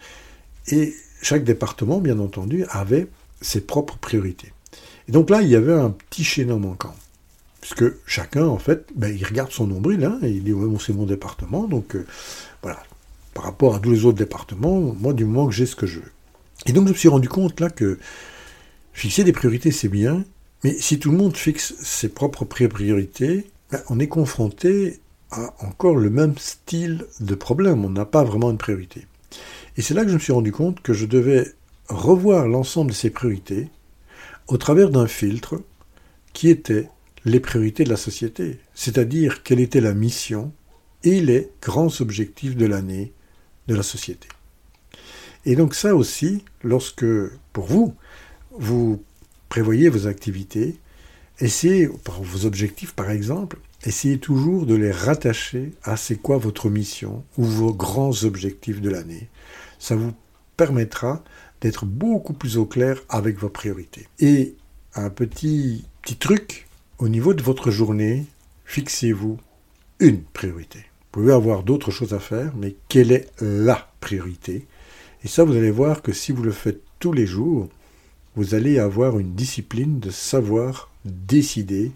et 0.68 0.94
chaque 1.23 1.44
département, 1.44 2.00
bien 2.00 2.18
entendu, 2.18 2.64
avait 2.71 3.06
ses 3.40 3.61
propres 3.61 3.97
priorités. 3.99 4.52
Et 5.09 5.12
donc 5.12 5.30
là, 5.30 5.42
il 5.42 5.49
y 5.49 5.56
avait 5.56 5.73
un 5.73 5.90
petit 5.90 6.25
chaînon 6.25 6.59
manquant. 6.59 6.94
Puisque 7.61 7.85
chacun, 8.06 8.47
en 8.47 8.59
fait, 8.59 8.87
ben, 8.94 9.14
il 9.14 9.25
regarde 9.25 9.50
son 9.50 9.66
nombril, 9.66 10.04
hein, 10.04 10.18
il 10.23 10.44
dit, 10.44 10.52
ouais, 10.52 10.66
bon, 10.66 10.78
c'est 10.78 10.92
mon 10.92 11.06
département, 11.06 11.66
donc 11.66 11.97
euh, 11.97 12.06
voilà. 12.62 12.83
Par 13.33 13.44
rapport 13.44 13.75
à 13.75 13.80
tous 13.80 13.90
les 13.90 14.04
autres 14.04 14.18
départements, 14.18 14.78
moi, 14.80 15.12
du 15.12 15.25
moment 15.25 15.47
que 15.47 15.54
j'ai 15.54 15.66
ce 15.66 15.75
que 15.75 15.87
je 15.87 16.00
veux. 16.00 16.12
Et 16.66 16.73
donc 16.73 16.87
je 16.87 16.92
me 16.92 16.97
suis 16.97 17.09
rendu 17.09 17.28
compte 17.28 17.61
là 17.61 17.68
que 17.68 17.99
fixer 18.92 19.25
des 19.25 19.33
priorités 19.33 19.71
c'est 19.71 19.88
bien, 19.88 20.25
mais 20.62 20.76
si 20.78 20.99
tout 20.99 21.11
le 21.11 21.18
monde 21.18 21.37
fixe 21.37 21.75
ses 21.80 22.09
propres 22.09 22.44
priorités, 22.44 23.50
ben, 23.71 23.83
on 23.90 23.99
est 23.99 24.09
confronté 24.09 25.00
à 25.31 25.54
encore 25.64 25.97
le 25.97 26.11
même 26.11 26.37
style 26.38 27.07
de 27.21 27.35
problème, 27.35 27.85
on 27.85 27.90
n'a 27.90 28.04
pas 28.04 28.25
vraiment 28.25 28.50
une 28.50 28.59
priorité. 28.59 29.07
Et 29.76 29.83
c'est 29.83 29.95
là 29.95 30.02
que 30.02 30.09
je 30.09 30.14
me 30.14 30.21
suis 30.21 30.33
rendu 30.33 30.52
compte 30.52 30.81
que 30.81 30.93
je 30.93 31.07
devais 31.07 31.52
revoir 31.88 32.47
l'ensemble 32.47 32.90
de 32.90 32.97
ces 32.97 33.11
priorités 33.11 33.69
au 34.47 34.57
travers 34.57 34.90
d'un 34.90 35.07
filtre 35.07 35.61
qui 36.33 36.49
était 36.49 36.88
les 37.25 37.40
priorités 37.40 37.85
de 37.85 37.90
la 37.90 37.97
société, 37.97 38.59
c'est-à-dire 38.75 39.43
quelle 39.43 39.61
était 39.61 39.81
la 39.81 39.95
mission 39.95 40.52
et 41.02 41.21
les 41.21 41.50
grands 41.62 42.00
objectifs 42.00 42.57
de 42.57 42.66
l'année 42.66 43.12
de 43.66 43.75
la 43.75 43.83
société. 43.83 44.28
Et 45.47 45.57
donc 45.57 45.75
ça 45.75 45.95
aussi, 45.95 46.45
lorsque, 46.62 47.07
pour 47.52 47.66
vous, 47.66 47.95
vous 48.50 49.02
prévoyez 49.49 49.88
vos 49.88 50.07
activités, 50.07 50.76
essayez, 51.40 51.87
vos 51.87 52.47
objectifs 52.47 52.93
par 52.93 53.11
exemple, 53.11 53.59
essayez 53.84 54.18
toujours 54.18 54.66
de 54.66 54.74
les 54.74 54.90
rattacher 54.90 55.72
à 55.82 55.96
c'est 55.96 56.16
quoi 56.16 56.38
votre 56.38 56.70
mission 56.70 57.24
ou 57.36 57.44
vos 57.44 57.72
grands 57.72 58.24
objectifs 58.24 58.80
de 58.80 58.90
l'année. 58.90 59.28
Ça 59.78 59.96
vous 59.96 60.12
permettra 60.56 61.22
d'être 61.60 61.84
beaucoup 61.84 62.32
plus 62.32 62.56
au 62.56 62.66
clair 62.66 63.00
avec 63.08 63.38
vos 63.38 63.48
priorités. 63.48 64.08
Et 64.18 64.54
un 64.94 65.10
petit, 65.10 65.84
petit 66.02 66.16
truc, 66.16 66.66
au 66.98 67.08
niveau 67.08 67.34
de 67.34 67.42
votre 67.42 67.70
journée, 67.70 68.26
fixez-vous 68.64 69.38
une 70.00 70.22
priorité. 70.22 70.78
Vous 70.78 71.20
pouvez 71.20 71.32
avoir 71.32 71.62
d'autres 71.62 71.90
choses 71.90 72.12
à 72.12 72.18
faire, 72.18 72.52
mais 72.56 72.74
quelle 72.88 73.12
est 73.12 73.28
la 73.40 73.88
priorité? 74.00 74.66
Et 75.22 75.28
ça, 75.28 75.44
vous 75.44 75.56
allez 75.56 75.70
voir 75.70 76.02
que 76.02 76.12
si 76.12 76.32
vous 76.32 76.42
le 76.42 76.52
faites 76.52 76.82
tous 76.98 77.12
les 77.12 77.26
jours, 77.26 77.68
vous 78.36 78.54
allez 78.54 78.78
avoir 78.78 79.18
une 79.18 79.34
discipline 79.34 80.00
de 80.00 80.10
savoir 80.10 80.90
décider 81.04 81.92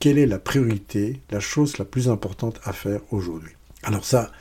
quelle 0.00 0.18
est 0.18 0.26
la 0.26 0.38
priorité, 0.38 1.20
la 1.30 1.40
chose 1.40 1.78
la 1.78 1.84
plus 1.84 2.08
importante 2.08 2.58
à 2.64 2.72
faire 2.72 3.00
aujourd'hui. 3.12 3.52
Alors 3.82 4.04
ça, 4.04 4.32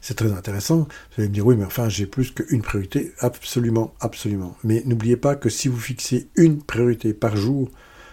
c'est 0.00 0.14
très 0.14 0.32
intéressant. 0.32 0.78
Vous 0.78 1.18
allez 1.18 1.28
me 1.28 1.34
dire, 1.34 1.46
oui, 1.46 1.56
mais 1.56 1.64
enfin, 1.64 1.88
j'ai 1.88 2.06
plus 2.06 2.30
qu'une 2.30 2.62
priorité. 2.62 3.12
Absolument, 3.18 3.94
absolument. 4.00 4.56
Mais 4.64 4.82
n'oubliez 4.86 5.16
pas 5.16 5.34
que 5.34 5.48
si 5.48 5.68
vous 5.68 5.78
fixez 5.78 6.28
une 6.36 6.62
priorité 6.62 7.12
par 7.12 7.36
jour, 7.36 7.68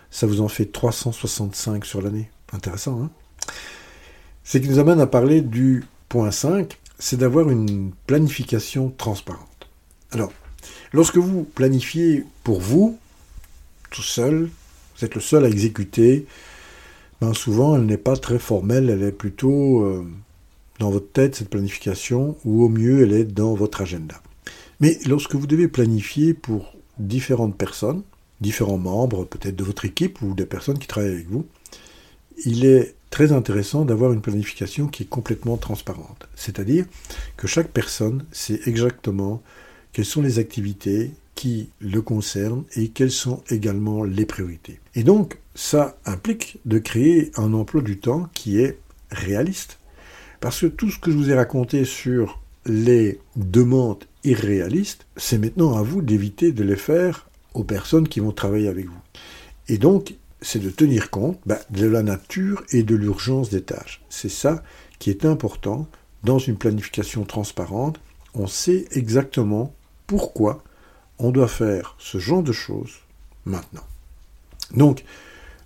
ça 0.09 0.25
vous 0.25 0.41
en 0.41 0.47
fait 0.47 0.65
365 0.65 1.85
sur 1.85 2.01
l'année. 2.01 2.29
Intéressant, 2.51 3.03
hein? 3.03 3.11
Ce 4.43 4.57
qui 4.57 4.69
nous 4.69 4.79
amène 4.79 4.99
à 4.99 5.07
parler 5.07 5.41
du 5.41 5.83
point 6.09 6.31
5, 6.31 6.77
c'est 6.97 7.17
d'avoir 7.17 7.49
une 7.49 7.91
planification 8.07 8.89
transparente. 8.89 9.67
Alors, 10.11 10.31
lorsque 10.93 11.17
vous 11.17 11.43
planifiez 11.43 12.23
pour 12.43 12.61
vous, 12.61 12.97
tout 13.91 14.03
seul, 14.03 14.49
vous 14.97 15.05
êtes 15.05 15.15
le 15.15 15.21
seul 15.21 15.45
à 15.45 15.49
exécuter, 15.49 16.25
ben 17.21 17.33
souvent 17.33 17.75
elle 17.75 17.85
n'est 17.85 17.97
pas 17.97 18.15
très 18.15 18.39
formelle, 18.39 18.89
elle 18.89 19.03
est 19.03 19.11
plutôt 19.11 19.83
euh, 19.83 20.05
dans 20.79 20.89
votre 20.89 21.11
tête, 21.11 21.35
cette 21.35 21.49
planification, 21.49 22.35
ou 22.45 22.63
au 22.63 22.69
mieux 22.69 23.03
elle 23.03 23.13
est 23.13 23.23
dans 23.25 23.53
votre 23.53 23.81
agenda. 23.81 24.21
Mais 24.79 24.97
lorsque 25.05 25.35
vous 25.35 25.47
devez 25.47 25.67
planifier 25.67 26.33
pour 26.33 26.73
différentes 26.97 27.57
personnes, 27.57 28.03
différents 28.41 28.77
membres 28.77 29.25
peut-être 29.25 29.55
de 29.55 29.63
votre 29.63 29.85
équipe 29.85 30.21
ou 30.21 30.33
des 30.33 30.45
personnes 30.45 30.77
qui 30.77 30.87
travaillent 30.87 31.13
avec 31.13 31.29
vous, 31.29 31.45
il 32.45 32.65
est 32.65 32.95
très 33.09 33.31
intéressant 33.31 33.85
d'avoir 33.85 34.11
une 34.11 34.21
planification 34.21 34.87
qui 34.87 35.03
est 35.03 35.09
complètement 35.09 35.55
transparente. 35.55 36.27
C'est-à-dire 36.35 36.85
que 37.37 37.47
chaque 37.47 37.69
personne 37.69 38.25
sait 38.33 38.59
exactement 38.65 39.41
quelles 39.93 40.03
sont 40.03 40.21
les 40.21 40.39
activités 40.39 41.11
qui 41.35 41.69
le 41.79 42.01
concernent 42.01 42.63
et 42.75 42.87
quelles 42.87 43.11
sont 43.11 43.43
également 43.49 44.03
les 44.03 44.25
priorités. 44.25 44.79
Et 44.95 45.03
donc, 45.03 45.37
ça 45.53 45.97
implique 46.05 46.59
de 46.65 46.79
créer 46.79 47.31
un 47.35 47.53
emploi 47.53 47.81
du 47.81 47.99
temps 47.99 48.29
qui 48.33 48.59
est 48.59 48.79
réaliste. 49.11 49.77
Parce 50.39 50.61
que 50.61 50.67
tout 50.67 50.89
ce 50.89 50.99
que 50.99 51.11
je 51.11 51.17
vous 51.17 51.29
ai 51.29 51.35
raconté 51.35 51.85
sur 51.85 52.41
les 52.65 53.19
demandes 53.35 54.05
irréalistes, 54.23 55.05
c'est 55.17 55.37
maintenant 55.37 55.77
à 55.77 55.83
vous 55.83 56.01
d'éviter 56.01 56.51
de 56.51 56.63
les 56.63 56.75
faire 56.75 57.27
aux 57.53 57.63
personnes 57.63 58.07
qui 58.07 58.19
vont 58.19 58.31
travailler 58.31 58.67
avec 58.67 58.85
vous. 58.85 59.01
Et 59.67 59.77
donc, 59.77 60.15
c'est 60.41 60.59
de 60.59 60.69
tenir 60.69 61.09
compte 61.09 61.39
bah, 61.45 61.59
de 61.69 61.87
la 61.87 62.03
nature 62.03 62.63
et 62.71 62.83
de 62.83 62.95
l'urgence 62.95 63.49
des 63.49 63.61
tâches. 63.61 64.01
C'est 64.09 64.29
ça 64.29 64.63
qui 64.99 65.09
est 65.09 65.25
important 65.25 65.87
dans 66.23 66.39
une 66.39 66.57
planification 66.57 67.23
transparente. 67.23 67.99
On 68.33 68.47
sait 68.47 68.85
exactement 68.91 69.73
pourquoi 70.07 70.63
on 71.19 71.31
doit 71.31 71.47
faire 71.47 71.95
ce 71.97 72.17
genre 72.17 72.43
de 72.43 72.51
choses 72.51 72.93
maintenant. 73.45 73.85
Donc, 74.73 75.03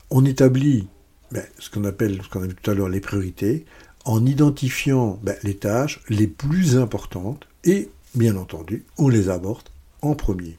on 0.09 0.25
établit 0.25 0.87
ben, 1.31 1.45
ce 1.59 1.69
qu'on 1.69 1.85
appelle, 1.85 2.21
ce 2.23 2.29
qu'on 2.29 2.43
a 2.43 2.47
vu 2.47 2.55
tout 2.55 2.71
à 2.71 2.73
l'heure, 2.73 2.89
les 2.89 3.01
priorités, 3.01 3.65
en 4.05 4.25
identifiant 4.25 5.19
ben, 5.21 5.35
les 5.43 5.57
tâches 5.57 6.01
les 6.09 6.27
plus 6.27 6.77
importantes 6.77 7.47
et, 7.63 7.89
bien 8.15 8.35
entendu, 8.35 8.85
on 8.97 9.09
les 9.09 9.29
aborde 9.29 9.69
en 10.01 10.15
premier. 10.15 10.57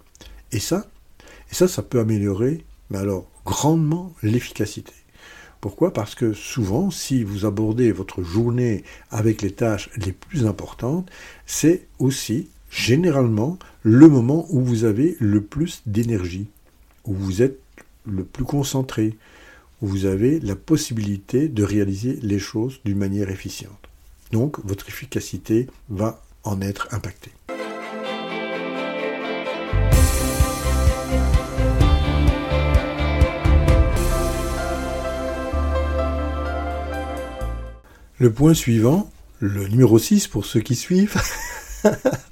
Et 0.52 0.60
ça, 0.60 0.86
ça, 1.50 1.66
ça 1.66 1.82
peut 1.82 2.00
améliorer, 2.00 2.64
mais 2.90 2.98
alors 2.98 3.26
grandement 3.44 4.12
l'efficacité. 4.22 4.92
Pourquoi? 5.60 5.92
Parce 5.92 6.14
que 6.14 6.32
souvent, 6.32 6.90
si 6.90 7.22
vous 7.22 7.44
abordez 7.44 7.92
votre 7.92 8.22
journée 8.22 8.82
avec 9.10 9.42
les 9.42 9.50
tâches 9.50 9.90
les 9.96 10.12
plus 10.12 10.46
importantes, 10.46 11.10
c'est 11.44 11.86
aussi 11.98 12.48
généralement 12.70 13.58
le 13.82 14.08
moment 14.08 14.46
où 14.50 14.60
vous 14.60 14.84
avez 14.84 15.16
le 15.20 15.42
plus 15.42 15.82
d'énergie, 15.86 16.46
où 17.04 17.12
vous 17.12 17.42
êtes 17.42 17.58
le 18.06 18.24
plus 18.24 18.44
concentré, 18.44 19.16
où 19.82 19.86
vous 19.86 20.06
avez 20.06 20.40
la 20.40 20.56
possibilité 20.56 21.48
de 21.48 21.64
réaliser 21.64 22.18
les 22.22 22.38
choses 22.38 22.80
d'une 22.84 22.98
manière 22.98 23.30
efficiente. 23.30 23.88
Donc 24.32 24.64
votre 24.64 24.88
efficacité 24.88 25.66
va 25.88 26.22
en 26.44 26.60
être 26.60 26.88
impactée. 26.92 27.32
Le 38.18 38.30
point 38.30 38.52
suivant, 38.52 39.10
le 39.38 39.66
numéro 39.68 39.98
6 39.98 40.28
pour 40.28 40.44
ceux 40.44 40.60
qui 40.60 40.76
suivent, 40.76 41.16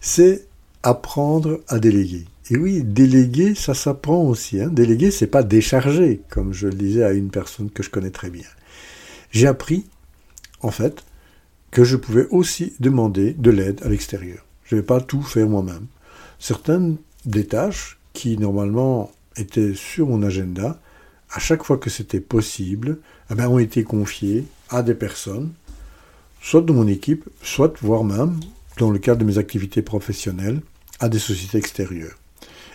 c'est 0.00 0.46
apprendre 0.82 1.60
à 1.68 1.78
déléguer. 1.78 2.26
Et 2.50 2.56
oui, 2.56 2.82
déléguer, 2.82 3.54
ça 3.54 3.74
s'apprend 3.74 4.22
aussi. 4.24 4.60
Hein. 4.60 4.68
Déléguer, 4.68 5.10
c'est 5.10 5.26
pas 5.26 5.42
décharger, 5.42 6.20
comme 6.30 6.52
je 6.52 6.66
le 6.66 6.74
disais 6.74 7.04
à 7.04 7.12
une 7.12 7.30
personne 7.30 7.70
que 7.70 7.82
je 7.82 7.90
connais 7.90 8.10
très 8.10 8.30
bien. 8.30 8.46
J'ai 9.30 9.46
appris, 9.46 9.86
en 10.62 10.70
fait, 10.70 11.04
que 11.70 11.84
je 11.84 11.96
pouvais 11.96 12.26
aussi 12.30 12.72
demander 12.80 13.34
de 13.34 13.50
l'aide 13.50 13.80
à 13.84 13.88
l'extérieur. 13.88 14.44
Je 14.64 14.74
ne 14.74 14.80
vais 14.80 14.86
pas 14.86 15.00
tout 15.00 15.22
faire 15.22 15.48
moi-même. 15.48 15.86
Certaines 16.40 16.96
des 17.24 17.46
tâches 17.46 17.98
qui 18.12 18.36
normalement 18.36 19.12
étaient 19.36 19.74
sur 19.74 20.08
mon 20.08 20.22
agenda, 20.22 20.80
à 21.30 21.38
chaque 21.38 21.62
fois 21.62 21.78
que 21.78 21.90
c'était 21.90 22.20
possible, 22.20 22.98
eh 23.30 23.34
ben, 23.34 23.48
ont 23.48 23.60
été 23.60 23.84
confiées 23.84 24.44
à 24.68 24.82
des 24.82 24.94
personnes, 24.94 25.52
soit 26.42 26.62
de 26.62 26.72
mon 26.72 26.88
équipe, 26.88 27.28
soit 27.42 27.72
voire 27.80 28.02
même, 28.02 28.40
dans 28.80 28.90
le 28.90 28.98
cadre 28.98 29.20
de 29.20 29.26
mes 29.26 29.36
activités 29.36 29.82
professionnelles, 29.82 30.62
à 31.00 31.10
des 31.10 31.18
sociétés 31.18 31.58
extérieures. 31.58 32.16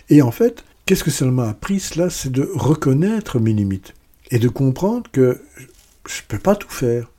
Et 0.08 0.22
en 0.22 0.30
fait, 0.30 0.64
qu'est-ce 0.84 1.02
que 1.02 1.10
ça 1.10 1.26
m'a 1.26 1.48
appris? 1.48 1.80
Cela 1.80 2.10
C'est 2.10 2.30
de 2.30 2.48
reconnaître 2.54 3.40
mes 3.40 3.52
limites 3.52 3.92
et 4.30 4.38
de 4.38 4.48
comprendre 4.48 5.10
que 5.10 5.42
je 6.08 6.20
ne 6.20 6.26
peux 6.28 6.38
pas 6.38 6.54
tout 6.54 6.70
faire. 6.70 7.10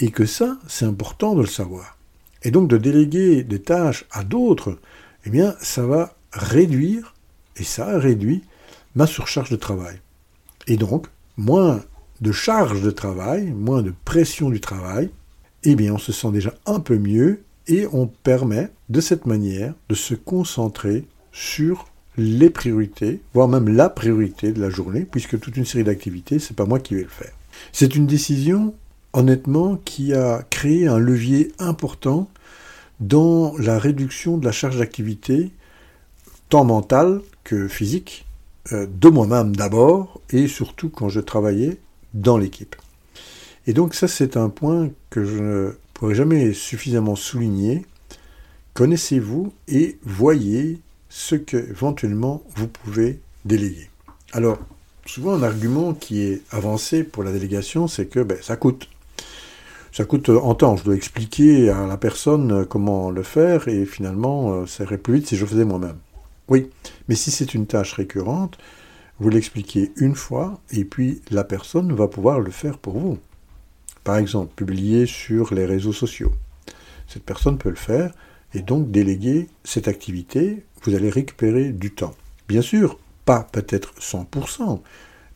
Et 0.00 0.10
que 0.10 0.26
ça, 0.26 0.58
c'est 0.68 0.84
important 0.84 1.34
de 1.34 1.40
le 1.40 1.46
savoir. 1.46 1.96
Et 2.42 2.50
donc 2.50 2.68
de 2.68 2.76
déléguer 2.76 3.42
des 3.42 3.62
tâches 3.62 4.04
à 4.10 4.22
d'autres, 4.22 4.78
eh 5.24 5.30
bien, 5.30 5.54
ça 5.62 5.86
va 5.86 6.14
réduire, 6.32 7.14
et 7.56 7.64
ça 7.64 7.88
a 7.88 7.98
réduit, 7.98 8.44
ma 8.94 9.06
surcharge 9.06 9.48
de 9.48 9.56
travail. 9.56 9.98
Et 10.66 10.76
donc, 10.76 11.06
moins 11.38 11.82
de 12.20 12.32
charge 12.32 12.82
de 12.82 12.90
travail, 12.90 13.46
moins 13.46 13.80
de 13.80 13.94
pression 14.04 14.50
du 14.50 14.60
travail, 14.60 15.08
eh 15.64 15.74
bien, 15.74 15.94
on 15.94 15.98
se 15.98 16.12
sent 16.12 16.32
déjà 16.32 16.52
un 16.66 16.80
peu 16.80 16.98
mieux 16.98 17.40
et 17.68 17.86
on 17.92 18.06
permet 18.06 18.70
de 18.88 19.00
cette 19.00 19.26
manière 19.26 19.74
de 19.88 19.94
se 19.94 20.14
concentrer 20.14 21.04
sur 21.32 21.86
les 22.16 22.50
priorités, 22.50 23.20
voire 23.34 23.48
même 23.48 23.68
la 23.68 23.88
priorité 23.88 24.52
de 24.52 24.60
la 24.60 24.70
journée, 24.70 25.06
puisque 25.10 25.38
toute 25.38 25.56
une 25.56 25.66
série 25.66 25.84
d'activités, 25.84 26.38
c'est 26.38 26.56
pas 26.56 26.64
moi 26.64 26.80
qui 26.80 26.94
vais 26.94 27.02
le 27.02 27.08
faire. 27.08 27.32
C'est 27.72 27.94
une 27.94 28.06
décision, 28.06 28.74
honnêtement, 29.12 29.76
qui 29.84 30.14
a 30.14 30.44
créé 30.48 30.86
un 30.86 30.98
levier 30.98 31.52
important 31.58 32.28
dans 33.00 33.56
la 33.58 33.78
réduction 33.78 34.38
de 34.38 34.46
la 34.46 34.52
charge 34.52 34.78
d'activité, 34.78 35.50
tant 36.48 36.64
mentale 36.64 37.20
que 37.44 37.68
physique, 37.68 38.24
euh, 38.72 38.86
de 38.88 39.08
moi-même 39.08 39.54
d'abord, 39.54 40.20
et 40.30 40.48
surtout 40.48 40.88
quand 40.88 41.08
je 41.08 41.20
travaillais 41.20 41.78
dans 42.14 42.38
l'équipe. 42.38 42.76
Et 43.66 43.72
donc 43.72 43.94
ça, 43.94 44.08
c'est 44.08 44.36
un 44.36 44.48
point 44.48 44.90
que 45.10 45.24
je 45.24 45.72
ne 45.96 45.98
pourrais 45.98 46.14
jamais 46.14 46.52
suffisamment 46.52 47.16
souligner. 47.16 47.86
Connaissez-vous 48.74 49.54
et 49.66 49.98
voyez 50.02 50.78
ce 51.08 51.36
que 51.36 51.56
éventuellement 51.56 52.42
vous 52.54 52.68
pouvez 52.68 53.20
déléguer. 53.46 53.88
Alors, 54.32 54.58
souvent 55.06 55.32
un 55.32 55.42
argument 55.42 55.94
qui 55.94 56.20
est 56.20 56.42
avancé 56.50 57.02
pour 57.02 57.22
la 57.22 57.32
délégation, 57.32 57.88
c'est 57.88 58.04
que 58.04 58.20
ben, 58.20 58.36
ça 58.42 58.56
coûte. 58.56 58.90
Ça 59.90 60.04
coûte 60.04 60.28
en 60.28 60.54
temps. 60.54 60.76
Je 60.76 60.84
dois 60.84 60.96
expliquer 60.96 61.70
à 61.70 61.86
la 61.86 61.96
personne 61.96 62.66
comment 62.66 63.10
le 63.10 63.22
faire 63.22 63.66
et 63.66 63.86
finalement, 63.86 64.52
euh, 64.52 64.66
ça 64.66 64.84
irait 64.84 64.98
plus 64.98 65.14
vite 65.14 65.28
si 65.28 65.36
je 65.36 65.46
faisais 65.46 65.64
moi-même. 65.64 65.96
Oui, 66.48 66.68
mais 67.08 67.14
si 67.14 67.30
c'est 67.30 67.54
une 67.54 67.66
tâche 67.66 67.94
récurrente, 67.94 68.58
vous 69.18 69.30
l'expliquez 69.30 69.92
une 69.96 70.14
fois 70.14 70.60
et 70.70 70.84
puis 70.84 71.22
la 71.30 71.44
personne 71.44 71.94
va 71.94 72.06
pouvoir 72.06 72.40
le 72.40 72.50
faire 72.50 72.76
pour 72.76 72.98
vous. 72.98 73.18
Par 74.06 74.18
exemple, 74.18 74.52
publier 74.54 75.04
sur 75.04 75.52
les 75.52 75.66
réseaux 75.66 75.92
sociaux. 75.92 76.30
Cette 77.08 77.24
personne 77.24 77.58
peut 77.58 77.70
le 77.70 77.74
faire 77.74 78.12
et 78.54 78.60
donc 78.60 78.92
déléguer 78.92 79.48
cette 79.64 79.88
activité, 79.88 80.62
vous 80.84 80.94
allez 80.94 81.10
récupérer 81.10 81.72
du 81.72 81.90
temps. 81.90 82.14
Bien 82.46 82.62
sûr, 82.62 83.00
pas 83.24 83.48
peut-être 83.50 83.94
100%, 84.00 84.80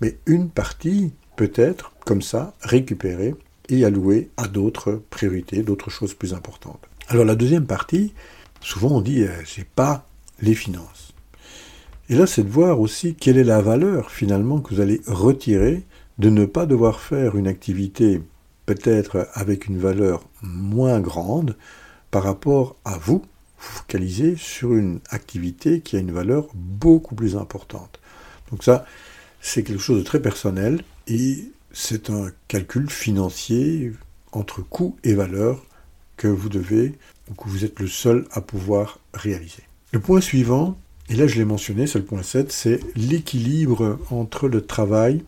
mais 0.00 0.18
une 0.26 0.50
partie 0.50 1.12
peut 1.34 1.50
être 1.56 1.90
comme 2.06 2.22
ça 2.22 2.54
récupérée 2.60 3.34
et 3.68 3.84
allouée 3.84 4.30
à 4.36 4.46
d'autres 4.46 5.02
priorités, 5.10 5.64
d'autres 5.64 5.90
choses 5.90 6.14
plus 6.14 6.32
importantes. 6.32 6.86
Alors 7.08 7.24
la 7.24 7.34
deuxième 7.34 7.66
partie, 7.66 8.14
souvent 8.60 8.90
on 8.90 9.00
dit 9.00 9.24
euh, 9.24 9.32
c'est 9.46 9.66
pas 9.66 10.06
les 10.42 10.54
finances. 10.54 11.12
Et 12.08 12.14
là, 12.14 12.28
c'est 12.28 12.44
de 12.44 12.48
voir 12.48 12.78
aussi 12.78 13.16
quelle 13.16 13.36
est 13.36 13.42
la 13.42 13.62
valeur 13.62 14.12
finalement 14.12 14.60
que 14.60 14.72
vous 14.72 14.80
allez 14.80 15.00
retirer 15.08 15.82
de 16.18 16.30
ne 16.30 16.44
pas 16.44 16.66
devoir 16.66 17.00
faire 17.00 17.34
une 17.34 17.48
activité 17.48 18.20
peut-être 18.74 19.28
avec 19.34 19.66
une 19.66 19.78
valeur 19.78 20.22
moins 20.42 21.00
grande 21.00 21.56
par 22.12 22.22
rapport 22.22 22.76
à 22.84 22.98
vous, 22.98 23.18
vous 23.58 23.72
focalisez 23.78 24.36
sur 24.36 24.74
une 24.74 25.00
activité 25.10 25.80
qui 25.80 25.96
a 25.96 25.98
une 25.98 26.12
valeur 26.12 26.46
beaucoup 26.54 27.16
plus 27.16 27.34
importante. 27.34 27.98
Donc 28.52 28.62
ça, 28.62 28.86
c'est 29.40 29.64
quelque 29.64 29.82
chose 29.82 29.98
de 29.98 30.04
très 30.04 30.22
personnel 30.22 30.84
et 31.08 31.50
c'est 31.72 32.10
un 32.10 32.30
calcul 32.46 32.88
financier 32.88 33.92
entre 34.30 34.62
coût 34.62 34.96
et 35.02 35.14
valeur 35.14 35.66
que 36.16 36.28
vous 36.28 36.48
devez, 36.48 36.94
ou 37.28 37.34
que 37.34 37.48
vous 37.48 37.64
êtes 37.64 37.80
le 37.80 37.88
seul 37.88 38.28
à 38.30 38.40
pouvoir 38.40 39.00
réaliser. 39.14 39.64
Le 39.90 39.98
point 39.98 40.20
suivant, 40.20 40.78
et 41.08 41.16
là 41.16 41.26
je 41.26 41.34
l'ai 41.34 41.44
mentionné, 41.44 41.88
c'est 41.88 41.98
le 41.98 42.04
point 42.04 42.22
7, 42.22 42.52
c'est 42.52 42.78
l'équilibre 42.94 43.98
entre 44.10 44.46
le 44.46 44.64
travail, 44.64 45.24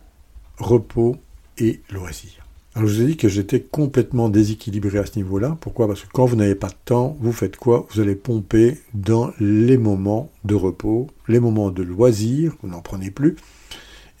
repos 0.59 1.17
et 1.57 1.81
loisirs. 1.91 2.43
Alors 2.75 2.89
je 2.89 2.95
vous 2.95 3.01
ai 3.03 3.05
dit 3.05 3.17
que 3.17 3.29
j'étais 3.29 3.61
complètement 3.61 4.29
déséquilibré 4.29 4.97
à 4.97 5.05
ce 5.05 5.17
niveau-là. 5.17 5.57
Pourquoi? 5.61 5.87
Parce 5.87 6.01
que 6.01 6.07
quand 6.11 6.25
vous 6.25 6.35
n'avez 6.35 6.55
pas 6.55 6.69
de 6.69 6.75
temps, 6.85 7.15
vous 7.19 7.31
faites 7.31 7.55
quoi? 7.55 7.85
Vous 7.91 8.01
allez 8.01 8.15
pomper 8.15 8.79
dans 8.95 9.31
les 9.39 9.77
moments 9.77 10.31
de 10.43 10.55
repos, 10.55 11.07
les 11.27 11.39
moments 11.39 11.69
de 11.69 11.83
loisir, 11.83 12.55
vous 12.63 12.69
n'en 12.69 12.81
prenez 12.81 13.11
plus, 13.11 13.35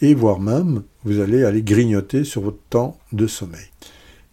et 0.01 0.13
voire 0.13 0.39
même, 0.39 0.83
vous 1.03 1.19
allez 1.19 1.43
aller 1.43 1.63
grignoter 1.63 2.23
sur 2.23 2.41
votre 2.41 2.61
temps 2.69 2.99
de 3.11 3.25
sommeil. 3.25 3.65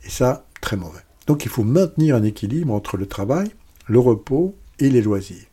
Et 0.05 0.11
ça, 0.11 0.45
très 0.61 0.77
mauvais. 0.77 1.01
Donc 1.27 1.47
il 1.47 1.51
faut 1.51 1.65
maintenir 1.65 2.15
un 2.15 2.23
équilibre 2.23 2.75
entre 2.75 2.99
le 2.99 3.07
travail, 3.07 3.49
le 3.87 4.01
repos 4.01 4.55
et 4.81 4.91
les 4.91 5.01
loisirs. 5.01 5.47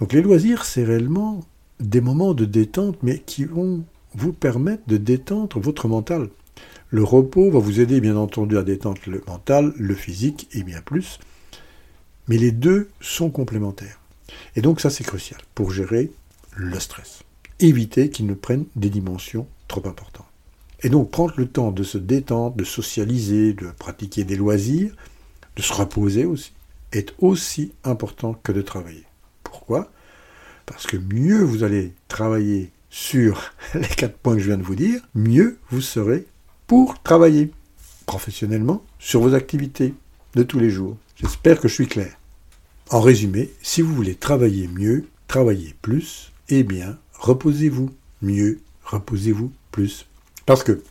Donc 0.00 0.12
les 0.12 0.22
loisirs, 0.22 0.64
c'est 0.64 0.84
réellement 0.84 1.44
des 1.78 2.00
moments 2.00 2.34
de 2.34 2.46
détente, 2.46 3.00
mais 3.04 3.20
qui 3.20 3.44
vont 3.44 3.84
vous 4.16 4.32
permettre 4.32 4.82
de 4.88 4.96
détendre 4.96 5.60
votre 5.60 5.86
mental. 5.86 6.30
Le 6.96 7.04
repos 7.04 7.50
va 7.50 7.58
vous 7.58 7.80
aider 7.80 8.00
bien 8.00 8.16
entendu 8.16 8.56
à 8.56 8.62
détendre 8.62 9.02
le 9.06 9.22
mental, 9.26 9.74
le 9.76 9.94
physique 9.94 10.48
et 10.52 10.62
bien 10.62 10.80
plus. 10.80 11.18
Mais 12.26 12.38
les 12.38 12.52
deux 12.52 12.88
sont 13.02 13.28
complémentaires. 13.28 14.00
Et 14.54 14.62
donc 14.62 14.80
ça 14.80 14.88
c'est 14.88 15.04
crucial 15.04 15.38
pour 15.54 15.72
gérer 15.72 16.10
le 16.54 16.80
stress. 16.80 17.22
Éviter 17.60 18.08
qu'il 18.08 18.24
ne 18.24 18.32
prenne 18.32 18.64
des 18.76 18.88
dimensions 18.88 19.46
trop 19.68 19.86
importantes. 19.86 20.24
Et 20.80 20.88
donc 20.88 21.10
prendre 21.10 21.34
le 21.36 21.46
temps 21.46 21.70
de 21.70 21.82
se 21.82 21.98
détendre, 21.98 22.56
de 22.56 22.64
socialiser, 22.64 23.52
de 23.52 23.66
pratiquer 23.78 24.24
des 24.24 24.36
loisirs, 24.36 24.96
de 25.56 25.60
se 25.60 25.74
reposer 25.74 26.24
aussi, 26.24 26.54
est 26.92 27.14
aussi 27.18 27.72
important 27.84 28.32
que 28.42 28.52
de 28.52 28.62
travailler. 28.62 29.04
Pourquoi? 29.42 29.92
Parce 30.64 30.86
que 30.86 30.96
mieux 30.96 31.42
vous 31.42 31.62
allez 31.62 31.92
travailler 32.08 32.70
sur 32.88 33.52
les 33.74 33.86
quatre 33.86 34.16
points 34.16 34.36
que 34.36 34.40
je 34.40 34.46
viens 34.46 34.56
de 34.56 34.62
vous 34.62 34.76
dire, 34.76 35.02
mieux 35.14 35.58
vous 35.68 35.82
serez 35.82 36.26
pour 36.66 37.00
travailler 37.02 37.50
professionnellement 38.06 38.84
sur 38.98 39.20
vos 39.20 39.34
activités 39.34 39.94
de 40.34 40.42
tous 40.42 40.58
les 40.58 40.70
jours. 40.70 40.96
J'espère 41.16 41.60
que 41.60 41.68
je 41.68 41.74
suis 41.74 41.86
clair. 41.86 42.16
En 42.90 43.00
résumé, 43.00 43.50
si 43.62 43.82
vous 43.82 43.94
voulez 43.94 44.14
travailler 44.14 44.68
mieux, 44.68 45.06
travailler 45.28 45.74
plus, 45.82 46.32
eh 46.48 46.62
bien, 46.62 46.98
reposez-vous 47.14 47.90
mieux, 48.22 48.60
reposez-vous 48.84 49.52
plus. 49.72 50.06
Parce 50.44 50.62
que 50.62 50.82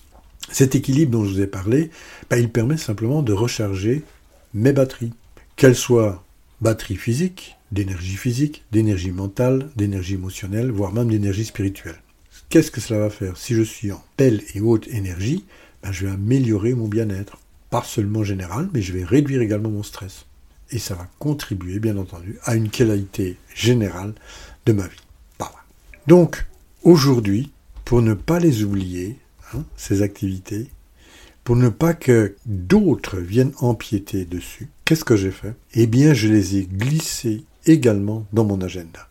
cet 0.52 0.76
équilibre 0.76 1.12
dont 1.12 1.26
je 1.26 1.34
vous 1.34 1.42
ai 1.42 1.48
parlé, 1.48 1.90
bah, 2.30 2.38
il 2.38 2.50
permet 2.50 2.78
simplement 2.78 3.22
de 3.22 3.34
recharger 3.34 4.04
mes 4.54 4.74
batteries. 4.74 5.14
Qu'elles 5.56 5.76
soient 5.76 6.24
batteries 6.62 6.98
physiques, 6.98 7.58
d'énergie 7.72 8.18
physique, 8.18 8.64
d'énergie 8.72 9.12
mentale, 9.12 9.70
d'énergie 9.76 10.16
émotionnelle, 10.16 10.72
voire 10.72 10.94
même 10.94 11.10
d'énergie 11.10 11.46
spirituelle. 11.46 12.02
Qu'est-ce 12.50 12.72
que 12.72 12.82
cela 12.82 13.00
va 13.00 13.10
faire 13.10 13.38
Si 13.38 13.56
je 13.56 13.62
suis 13.62 13.92
en 13.92 14.04
belle 14.18 14.42
et 14.54 14.62
haute 14.62 14.88
énergie, 14.88 15.46
ben, 15.86 15.92
je 15.92 16.08
vais 16.08 16.14
améliorer 16.14 16.74
mon 16.74 16.88
bien-être. 16.88 17.38
Pas 17.70 17.84
seulement 17.84 18.24
général, 18.24 18.70
mais 18.74 18.82
je 18.82 18.92
vais 18.92 19.04
réduire 19.04 19.42
également 19.42 19.70
mon 19.70 19.84
stress. 19.84 20.26
Et 20.72 20.80
ça 20.80 20.96
va 20.96 21.08
contribuer, 21.20 21.78
bien 21.80 21.98
entendu, 21.98 22.40
à 22.44 22.56
une 22.56 22.70
qualité 22.70 23.38
générale 23.54 24.16
de 24.66 24.74
ma 24.74 24.88
vie. 24.88 24.98
Donc, 26.08 26.46
aujourd'hui, 26.84 27.52
pour 27.84 28.02
ne 28.02 28.14
pas 28.14 28.40
les 28.40 28.64
oublier, 28.64 29.18
hein, 29.54 29.64
ces 29.76 30.02
activités, 30.02 30.70
pour 31.44 31.56
ne 31.56 31.70
pas 31.70 31.94
que 31.94 32.36
d'autres 32.46 33.18
viennent 33.18 33.54
empiéter 33.60 34.26
dessus, 34.26 34.70
qu'est-ce 34.86 35.06
que 35.06 35.16
j'ai 35.16 35.32
fait? 35.32 35.56
Eh 35.74 35.86
bien, 35.86 36.14
je 36.14 36.28
les 36.28 36.58
ai 36.58 36.64
glissés 36.64 37.44
également 37.66 38.26
dans 38.34 38.44
mon 38.44 38.62
agenda. 38.62 39.08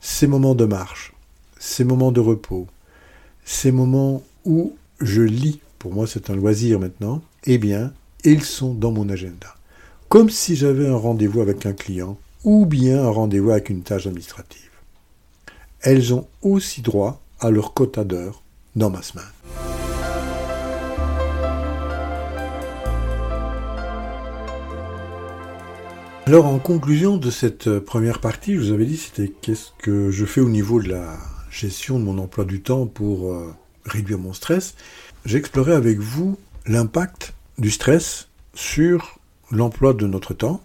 Ces 0.00 0.26
moments 0.26 0.54
de 0.54 0.64
marche, 0.64 1.12
ces 1.58 1.84
moments 1.84 2.12
de 2.12 2.20
repos, 2.20 2.66
ces 3.44 3.72
moments 3.72 4.22
où 4.44 4.76
je 5.00 5.22
lis, 5.22 5.60
pour 5.78 5.92
moi 5.92 6.06
c'est 6.06 6.30
un 6.30 6.36
loisir 6.36 6.80
maintenant, 6.80 7.22
eh 7.44 7.58
bien, 7.58 7.92
ils 8.24 8.42
sont 8.42 8.74
dans 8.74 8.92
mon 8.92 9.08
agenda. 9.08 9.54
Comme 10.08 10.30
si 10.30 10.56
j'avais 10.56 10.88
un 10.88 10.96
rendez-vous 10.96 11.40
avec 11.40 11.66
un 11.66 11.72
client 11.72 12.18
ou 12.44 12.66
bien 12.66 13.04
un 13.04 13.10
rendez-vous 13.10 13.50
avec 13.50 13.70
une 13.70 13.82
tâche 13.82 14.06
administrative. 14.06 14.70
elles 15.80 16.12
ont 16.12 16.26
aussi 16.42 16.82
droit 16.82 17.20
à 17.40 17.50
leur 17.50 17.72
quota 17.72 18.02
d'heures 18.04 18.42
dans 18.74 18.90
ma 18.90 19.02
semaine. 19.02 19.24
Alors 26.26 26.46
en 26.46 26.58
conclusion 26.58 27.16
de 27.16 27.30
cette 27.30 27.78
première 27.78 28.20
partie, 28.20 28.54
je 28.54 28.60
vous 28.60 28.72
avais 28.72 28.84
dit 28.84 28.98
c'était 28.98 29.32
qu'est-ce 29.40 29.70
que 29.78 30.10
je 30.10 30.26
fais 30.26 30.42
au 30.42 30.50
niveau 30.50 30.82
de 30.82 30.90
la 30.90 31.16
gestion 31.50 31.98
de 31.98 32.04
mon 32.04 32.18
emploi 32.18 32.44
du 32.44 32.60
temps 32.60 32.86
pour 32.86 33.32
euh, 33.32 33.54
réduire 33.86 34.18
mon 34.18 34.34
stress. 34.34 34.74
J'ai 35.24 35.38
exploré 35.38 35.72
avec 35.72 35.98
vous 35.98 36.38
l'impact 36.66 37.34
du 37.58 37.70
stress 37.70 38.28
sur 38.54 39.18
l'emploi 39.50 39.92
de 39.92 40.06
notre 40.06 40.32
temps 40.32 40.62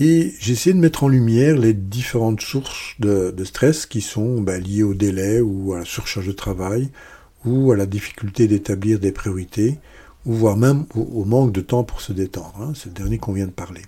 et 0.00 0.34
j'ai 0.38 0.52
essayé 0.52 0.74
de 0.74 0.80
mettre 0.80 1.04
en 1.04 1.08
lumière 1.08 1.56
les 1.56 1.72
différentes 1.72 2.40
sources 2.40 2.94
de, 2.98 3.34
stress 3.44 3.86
qui 3.86 4.00
sont 4.00 4.40
ben, 4.40 4.62
liées 4.62 4.82
au 4.82 4.94
délai 4.94 5.40
ou 5.40 5.72
à 5.74 5.78
la 5.78 5.84
surcharge 5.84 6.26
de 6.26 6.32
travail 6.32 6.90
ou 7.44 7.72
à 7.72 7.76
la 7.76 7.86
difficulté 7.86 8.48
d'établir 8.48 8.98
des 8.98 9.12
priorités 9.12 9.78
ou 10.26 10.34
voire 10.34 10.56
même 10.56 10.84
au, 10.94 11.24
manque 11.24 11.52
de 11.52 11.60
temps 11.60 11.84
pour 11.84 12.00
se 12.00 12.12
détendre. 12.12 12.54
Hein. 12.60 12.72
C'est 12.74 12.86
le 12.86 12.94
dernier 12.94 13.18
qu'on 13.18 13.32
vient 13.32 13.46
de 13.46 13.50
parler. 13.50 13.82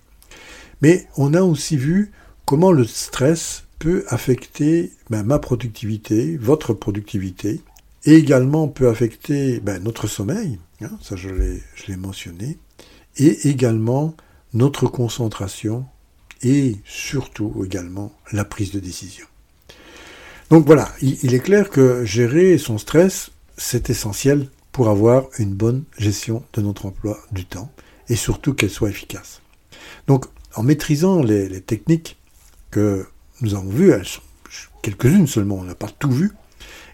Mais 0.81 1.07
on 1.17 1.35
a 1.35 1.43
aussi 1.43 1.77
vu 1.77 2.13
comment 2.47 2.73
le 2.73 2.85
stress 2.85 3.65
peut 3.79 4.05
affecter 4.09 4.93
ben, 5.11 5.23
ma 5.23 5.39
productivité, 5.39 6.37
votre 6.37 6.73
productivité, 6.73 7.61
et 8.05 8.15
également 8.15 8.69
peut 8.69 8.89
affecter 8.89 9.61
ben, 9.61 9.83
notre 9.83 10.07
sommeil, 10.07 10.59
hein, 10.81 10.91
ça 11.01 11.17
je 11.17 11.29
l'ai 11.29 11.97
mentionné, 11.97 12.59
et 13.17 13.49
également 13.49 14.17
notre 14.55 14.87
concentration 14.87 15.87
et 16.43 16.77
surtout 16.85 17.63
également 17.65 18.13
la 18.33 18.45
prise 18.45 18.73
de 18.73 18.81
décision. 18.81 19.27
Donc 20.51 20.67
voilà, 20.67 20.93
il 21.01 21.35
est 21.35 21.41
clair 21.41 21.71
que 21.71 22.05
gérer 22.05 22.59
son 22.59 22.77
stress, 22.77 23.31
c'est 23.57 23.89
essentiel 23.91 24.49
pour 24.73 24.89
avoir 24.89 25.27
une 25.39 25.55
bonne 25.55 25.85
gestion 25.99 26.43
de 26.55 26.63
notre 26.63 26.87
emploi 26.87 27.19
du 27.31 27.45
temps 27.45 27.71
et 28.09 28.17
surtout 28.17 28.55
qu'elle 28.55 28.71
soit 28.71 28.91
efficace. 28.91 29.41
Donc 30.07 30.27
en 30.55 30.63
maîtrisant 30.63 31.23
les, 31.23 31.61
techniques 31.61 32.19
que 32.71 33.07
nous 33.41 33.55
avons 33.55 33.71
vues, 33.71 33.93
elles 33.93 34.07
sont 34.07 34.21
quelques-unes 34.83 35.27
seulement, 35.27 35.57
on 35.57 35.65
n'a 35.65 35.75
pas 35.75 35.89
tout 35.89 36.11
vu, 36.11 36.33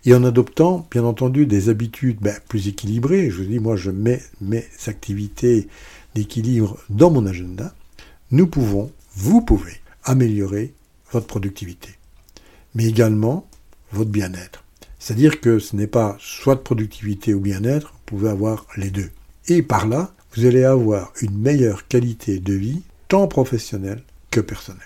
et 0.05 0.15
en 0.15 0.25
adoptant, 0.25 0.87
bien 0.91 1.05
entendu, 1.05 1.47
des 1.47 1.69
habitudes 1.69 2.19
ben, 2.21 2.37
plus 2.49 2.69
équilibrées, 2.69 3.31
je 3.31 3.43
vous 3.43 3.49
dis, 3.49 3.59
moi 3.59 3.77
je 3.77 3.91
mets 3.91 4.23
mes 4.41 4.65
activités 4.87 5.69
d'équilibre 6.15 6.79
dans 6.89 7.11
mon 7.11 7.27
agenda, 7.27 7.75
nous 8.31 8.47
pouvons, 8.47 8.91
vous 9.15 9.43
pouvez, 9.43 9.81
améliorer 10.05 10.73
votre 11.13 11.27
productivité, 11.27 11.91
mais 12.75 12.87
également 12.87 13.49
votre 13.93 14.11
bien-être. 14.11 14.65
C'est-à-dire 14.99 15.41
que 15.41 15.59
ce 15.59 15.77
n'est 15.77 15.87
pas 15.87 16.17
soit 16.21 16.57
de 16.57 16.61
productivité 16.61 17.35
ou 17.35 17.41
bien-être, 17.41 17.93
vous 17.93 18.17
pouvez 18.17 18.31
avoir 18.31 18.67
les 18.77 18.91
deux. 18.91 19.11
Et 19.47 19.63
par 19.63 19.87
là, 19.87 20.13
vous 20.35 20.45
allez 20.45 20.65
avoir 20.65 21.13
une 21.21 21.39
meilleure 21.39 21.87
qualité 21.89 22.39
de 22.39 22.53
vie 22.53 22.83
tant 23.09 23.27
professionnel 23.29 24.03
que 24.31 24.41
personnel. 24.41 24.83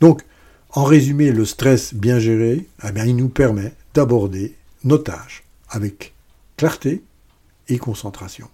Donc, 0.00 0.22
en 0.70 0.84
résumé, 0.84 1.32
le 1.32 1.44
stress 1.44 1.94
bien 1.94 2.18
géré, 2.18 2.66
eh 2.86 2.92
bien, 2.92 3.06
il 3.06 3.16
nous 3.16 3.28
permet 3.28 3.72
d'aborder 3.96 4.54
nos 4.84 4.98
tâches 4.98 5.42
avec 5.70 6.12
clarté 6.58 7.02
et 7.68 7.78
concentration. 7.78 8.50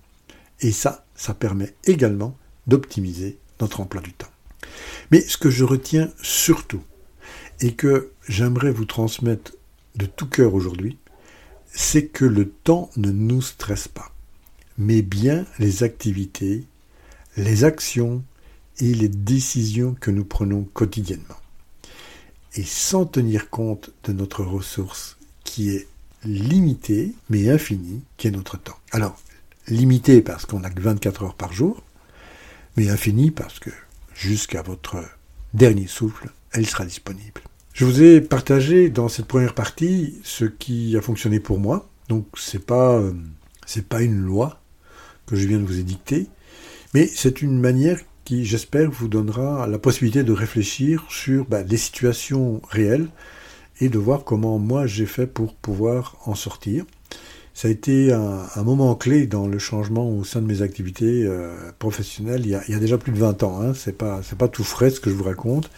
Et 0.61 0.71
ça, 0.71 1.05
ça 1.17 1.35
permet 1.35 1.75
également 1.85 2.37
d'optimiser 2.69 3.39
notre 3.61 3.81
emploi 3.81 4.01
du 4.01 4.13
temps. 4.13 4.31
Mais 5.11 5.21
ce 5.21 5.37
que 5.37 5.51
je 5.51 5.65
retiens 5.65 6.13
surtout, 6.23 6.85
et 7.61 7.75
que 7.75 8.13
j'aimerais 8.29 8.71
vous 8.71 8.85
transmettre 8.85 9.55
de 9.97 10.07
tout 10.07 10.27
cœur 10.27 10.55
aujourd'hui, 10.55 10.97
c'est 11.73 12.07
que 12.07 12.25
le 12.25 12.49
temps 12.49 12.89
ne 12.97 13.11
nous 13.11 13.43
stresse 13.43 13.89
pas, 13.89 14.13
mais 14.79 15.03
bien 15.03 15.45
les 15.59 15.83
activités, 15.83 16.65
les 17.37 17.65
actions 17.65 18.23
et 18.79 18.95
les 18.95 19.09
décisions 19.09 19.97
que 20.01 20.13
nous 20.13 20.25
prenons 20.25 20.63
quotidiennement. 20.73 21.41
Et 22.55 22.63
sans 22.65 23.07
tenir 23.07 23.51
compte 23.51 23.91
de 24.05 24.13
notre 24.13 24.45
ressource 24.45 25.17
qui 25.53 25.69
est 25.69 25.87
limitée 26.25 27.15
mais 27.29 27.51
infinie, 27.51 28.01
qui 28.17 28.27
est 28.27 28.31
notre 28.31 28.57
temps. 28.57 28.79
Alors, 28.91 29.21
limitée 29.69 30.23
parce 30.23 30.47
qu'on 30.47 30.61
n'a 30.61 30.71
que 30.71 30.81
24 30.81 31.25
heures 31.25 31.35
par 31.35 31.53
jour, 31.53 31.83
mais 32.79 32.89
infinie 32.89 33.31
parce 33.31 33.59
que 33.59 33.69
jusqu'à 34.15 34.63
votre 34.63 35.05
dernier 35.53 35.87
souffle, 35.87 36.31
elle 36.53 36.67
sera 36.67 36.87
disponible. 36.87 37.43
Je 37.75 37.85
vous 37.85 38.03
ai 38.03 38.23
partagé 38.23 38.89
dans 38.89 39.09
cette 39.09 39.27
première 39.27 39.55
partie 39.55 40.19
ce 40.25 40.47
qui 40.47 40.97
a 40.97 41.03
fonctionné 41.03 41.39
pour 41.39 41.59
moi. 41.59 41.87
Donc 42.09 42.27
c'est 42.39 42.65
pas 42.65 42.95
euh, 42.95 43.13
c'est 43.67 43.87
pas 43.87 44.01
une 44.01 44.23
loi 44.23 44.59
que 45.27 45.37
je 45.37 45.47
viens 45.47 45.59
de 45.59 45.67
vous 45.67 45.79
édicter, 45.79 46.29
mais 46.95 47.07
c'est 47.07 47.43
une 47.43 47.61
manière 47.61 48.01
qui, 48.25 48.47
j'espère, 48.47 48.91
vous 48.91 49.09
donnera 49.09 49.67
la 49.67 49.79
possibilité 49.79 50.23
de 50.23 50.33
réfléchir 50.33 51.05
sur 51.11 51.45
bah, 51.45 51.63
des 51.63 51.77
situations 51.77 52.63
réelles 52.71 53.09
et 53.81 53.89
de 53.89 53.99
voir 53.99 54.25
comment 54.25 54.59
moi 54.59 54.87
j'ai 54.87 55.07
fait 55.07 55.27
pour 55.27 55.55
pouvoir 55.55 56.17
en 56.27 56.35
sortir. 56.35 56.85
Ça 57.55 57.69
a 57.69 57.71
été 57.71 58.13
un, 58.13 58.63
moment 58.63 58.95
clé 58.95 59.27
dans 59.27 59.47
le 59.47 59.59
changement 59.59 60.09
au 60.09 60.25
sein 60.25 60.41
de 60.41 60.47
mes 60.47 60.63
activités 60.63 61.25
euh, 61.25 61.55
professionnelles 61.79 62.47
il 62.47 62.51
y, 62.51 62.55
a, 62.55 62.79
déjà 62.79 62.97
plus 62.97 63.13
de 63.13 63.19
20 63.19 63.43
ans. 63.43 63.61
Hein. 63.61 63.75
C'est 63.75 63.97
pas 63.97 64.23
pas 64.39 64.49
tout 64.49 64.65
frais 64.65 64.89
ce 64.91 65.01
que 65.01 65.11
je 65.11 65.15
vous 65.15 65.25
raconte. 65.25 65.71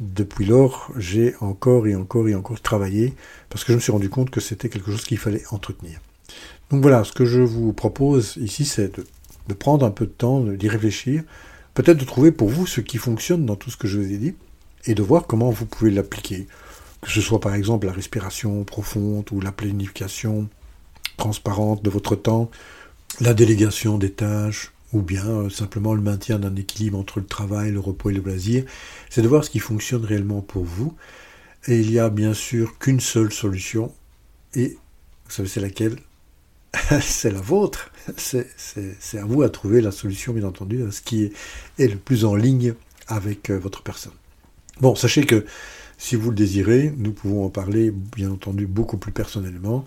Depuis 0.00 0.44
lors, 0.44 0.92
j'ai 0.96 1.34
encore 1.40 1.86
et 1.86 1.96
encore 1.96 2.28
et 2.28 2.34
encore 2.34 2.60
travaillé 2.60 3.14
parce 3.48 3.64
que 3.64 3.72
je 3.72 3.76
me 3.76 3.80
suis 3.80 3.90
rendu 3.90 4.10
compte 4.10 4.30
que 4.30 4.40
c'était 4.40 4.68
quelque 4.68 4.90
chose 4.90 5.04
qu'il 5.04 5.18
fallait 5.18 5.42
entretenir. 5.50 5.98
Donc 6.70 6.82
voilà, 6.82 7.02
ce 7.04 7.12
que 7.12 7.24
je 7.24 7.40
vous 7.40 7.72
propose 7.72 8.36
ici, 8.36 8.64
c'est 8.66 9.00
de 9.48 9.54
prendre 9.54 9.86
un 9.86 9.90
peu 9.90 10.04
de 10.04 10.12
temps, 10.12 10.40
d'y 10.40 10.68
réfléchir, 10.68 11.24
peut-être 11.74 11.96
de 11.98 12.04
trouver 12.04 12.32
pour 12.32 12.48
vous 12.48 12.66
ce 12.66 12.80
qui 12.80 12.98
fonctionne 12.98 13.46
dans 13.46 13.56
tout 13.56 13.70
ce 13.70 13.76
que 13.76 13.88
je 13.88 13.98
vous 13.98 14.12
ai 14.12 14.18
dit, 14.18 14.34
et 14.84 14.94
de 14.94 15.02
voir 15.02 15.26
comment 15.26 15.50
vous 15.50 15.66
pouvez 15.66 15.90
l'appliquer. 15.90 16.46
Que 17.02 17.10
ce 17.10 17.20
soit 17.20 17.40
par 17.40 17.54
exemple 17.54 17.86
la 17.86 17.92
respiration 17.92 18.64
profonde 18.64 19.28
ou 19.30 19.40
la 19.40 19.52
planification 19.52 20.48
transparente 21.16 21.82
de 21.82 21.90
votre 21.90 22.16
temps, 22.16 22.50
la 23.20 23.34
délégation 23.34 23.98
des 23.98 24.12
tâches, 24.12 24.72
ou 24.92 25.02
bien 25.02 25.26
euh, 25.26 25.50
simplement 25.50 25.94
le 25.94 26.00
maintien 26.00 26.38
d'un 26.38 26.54
équilibre 26.56 26.98
entre 26.98 27.20
le 27.20 27.26
travail, 27.26 27.70
le 27.70 27.80
repos 27.80 28.10
et 28.10 28.14
le 28.14 28.22
loisir, 28.22 28.64
c'est 29.10 29.22
de 29.22 29.28
voir 29.28 29.44
ce 29.44 29.50
qui 29.50 29.58
fonctionne 29.58 30.04
réellement 30.04 30.40
pour 30.40 30.64
vous. 30.64 30.94
Et 31.66 31.80
il 31.80 31.90
y 31.90 31.98
a 31.98 32.08
bien 32.08 32.32
sûr 32.32 32.78
qu'une 32.78 33.00
seule 33.00 33.32
solution, 33.32 33.92
et 34.54 34.78
vous 35.26 35.30
savez 35.30 35.48
c'est 35.48 35.60
laquelle? 35.60 35.96
C'est 37.00 37.30
la 37.30 37.40
vôtre. 37.40 37.90
C'est 38.16 39.18
à 39.18 39.24
vous 39.24 39.42
à 39.42 39.48
trouver 39.48 39.80
la 39.80 39.90
solution, 39.90 40.34
bien 40.34 40.44
entendu, 40.44 40.86
à 40.86 40.90
ce 40.90 41.00
qui 41.00 41.24
est, 41.24 41.32
est, 41.78 41.88
le 41.88 41.96
plus 41.96 42.26
en 42.26 42.34
ligne 42.34 42.74
avec 43.06 43.50
euh, 43.50 43.58
votre 43.58 43.82
personne. 43.82 44.12
Bon, 44.80 44.94
sachez 44.94 45.24
que 45.24 45.46
si 45.98 46.16
vous 46.16 46.30
le 46.30 46.36
désirez, 46.36 46.94
nous 46.96 47.12
pouvons 47.12 47.44
en 47.44 47.50
parler, 47.50 47.90
bien 47.90 48.30
entendu, 48.30 48.66
beaucoup 48.66 48.96
plus 48.96 49.12
personnellement. 49.12 49.84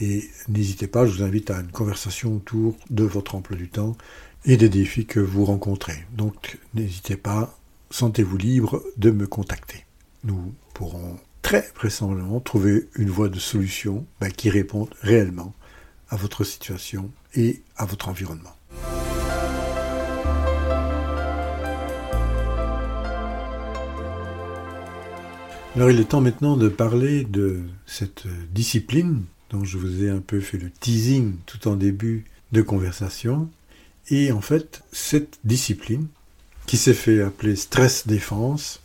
Et 0.00 0.28
n'hésitez 0.48 0.86
pas, 0.86 1.06
je 1.06 1.16
vous 1.16 1.22
invite 1.22 1.50
à 1.50 1.60
une 1.60 1.72
conversation 1.72 2.36
autour 2.36 2.76
de 2.90 3.04
votre 3.04 3.34
emploi 3.34 3.56
du 3.56 3.68
temps 3.68 3.96
et 4.44 4.56
des 4.56 4.68
défis 4.68 5.06
que 5.06 5.20
vous 5.20 5.44
rencontrez. 5.44 6.06
Donc 6.16 6.58
n'hésitez 6.74 7.16
pas, 7.16 7.58
sentez-vous 7.90 8.36
libre 8.36 8.82
de 8.96 9.10
me 9.10 9.26
contacter. 9.26 9.84
Nous 10.24 10.54
pourrons 10.74 11.18
très 11.42 11.70
vraisemblablement 11.74 12.40
trouver 12.40 12.88
une 12.96 13.10
voie 13.10 13.28
de 13.28 13.38
solution 13.38 14.06
ben, 14.20 14.30
qui 14.30 14.50
réponde 14.50 14.90
réellement 15.00 15.54
à 16.10 16.16
votre 16.16 16.44
situation 16.44 17.10
et 17.34 17.62
à 17.76 17.86
votre 17.86 18.08
environnement. 18.08 18.54
Alors 25.76 25.88
il 25.88 26.00
est 26.00 26.04
temps 26.04 26.20
maintenant 26.20 26.56
de 26.56 26.68
parler 26.68 27.22
de 27.22 27.60
cette 27.86 28.24
discipline 28.52 29.22
dont 29.50 29.64
je 29.64 29.78
vous 29.78 30.02
ai 30.02 30.10
un 30.10 30.20
peu 30.20 30.40
fait 30.40 30.58
le 30.58 30.68
teasing 30.68 31.36
tout 31.46 31.68
en 31.68 31.76
début 31.76 32.24
de 32.50 32.60
conversation. 32.60 33.48
Et 34.08 34.32
en 34.32 34.40
fait, 34.40 34.82
cette 34.90 35.38
discipline, 35.44 36.08
qui 36.66 36.76
s'est 36.76 36.94
fait 36.94 37.22
appeler 37.22 37.54
stress 37.54 38.06
défense, 38.08 38.80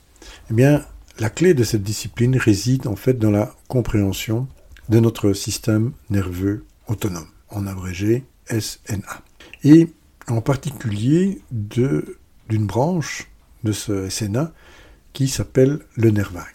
eh 0.52 0.54
bien, 0.54 0.86
la 1.18 1.32
clé 1.32 1.56
de 1.56 1.64
cette 1.64 1.82
discipline 1.82 2.38
réside 2.38 2.86
en 2.86 2.96
fait 2.96 3.18
dans 3.18 3.32
la 3.32 3.56
compréhension 3.68 4.48
de 4.90 5.00
notre 5.00 5.34
système 5.34 5.92
nerveux 6.12 6.66
autonome, 6.88 7.28
en 7.50 7.66
abrégé 7.66 8.24
SNA. 8.48 9.24
Et 9.64 9.88
en 10.28 10.42
particulier 10.42 11.42
d'une 11.52 12.68
branche 12.68 13.28
de 13.64 13.72
ce 13.72 14.08
SNA 14.08 14.54
qui 15.14 15.28
s'appelle 15.28 15.80
le 15.96 16.12
nerf. 16.12 16.55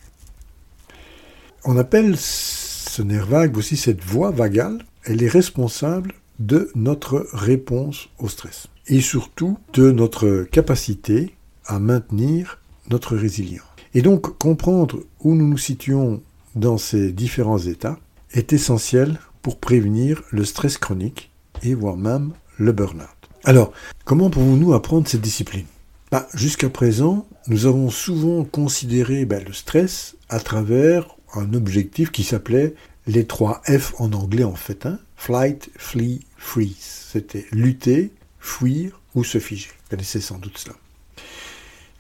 On 1.65 1.77
appelle 1.77 2.17
ce 2.17 3.03
nerf 3.03 3.27
vague 3.27 3.59
aussi 3.59 3.77
cette 3.77 4.03
voie 4.03 4.31
vagale, 4.31 4.79
elle 5.05 5.23
est 5.23 5.29
responsable 5.29 6.15
de 6.39 6.71
notre 6.75 7.29
réponse 7.35 8.09
au 8.19 8.29
stress 8.29 8.69
et 8.87 9.03
surtout 9.03 9.59
de 9.75 9.91
notre 9.91 10.47
capacité 10.51 11.35
à 11.67 11.79
maintenir 11.79 12.61
notre 12.89 13.15
résilience. 13.15 13.67
Et 13.93 14.01
donc 14.01 14.39
comprendre 14.39 15.01
où 15.21 15.35
nous 15.35 15.47
nous 15.47 15.59
situons 15.59 16.23
dans 16.55 16.79
ces 16.79 17.13
différents 17.13 17.59
états 17.59 17.99
est 18.33 18.55
essentiel 18.55 19.19
pour 19.43 19.59
prévenir 19.59 20.23
le 20.31 20.45
stress 20.45 20.79
chronique 20.79 21.31
et 21.63 21.75
voire 21.75 21.97
même 21.97 22.33
le 22.57 22.73
burn-out. 22.73 23.09
Alors, 23.45 23.73
comment 24.05 24.31
pouvons-nous 24.31 24.73
apprendre 24.73 25.09
cette 25.09 25.21
discipline? 25.21 25.67
Bah, 26.11 26.27
Jusqu'à 26.35 26.69
présent, 26.69 27.27
nous 27.49 27.67
avons 27.67 27.91
souvent 27.91 28.45
considéré 28.45 29.25
bah, 29.25 29.41
le 29.47 29.53
stress 29.53 30.17
à 30.29 30.41
travers 30.41 31.17
un 31.35 31.55
objectif 31.55 32.11
qui 32.11 32.25
s'appelait 32.25 32.75
les 33.07 33.27
trois 33.27 33.63
F 33.67 33.95
en 33.99 34.13
anglais 34.13 34.45
en 34.45 34.55
fait. 34.55 34.87
Hein. 34.87 34.99
Flight, 35.17 35.71
flee, 35.77 36.21
freeze. 36.37 37.07
C'était 37.13 37.47
lutter, 37.53 38.11
fuir 38.39 39.01
ou 39.15 39.25
se 39.25 39.39
figer. 39.39 39.69
Vous 39.69 39.91
connaissez 39.91 40.21
sans 40.21 40.39
doute 40.39 40.59
cela. 40.59 40.75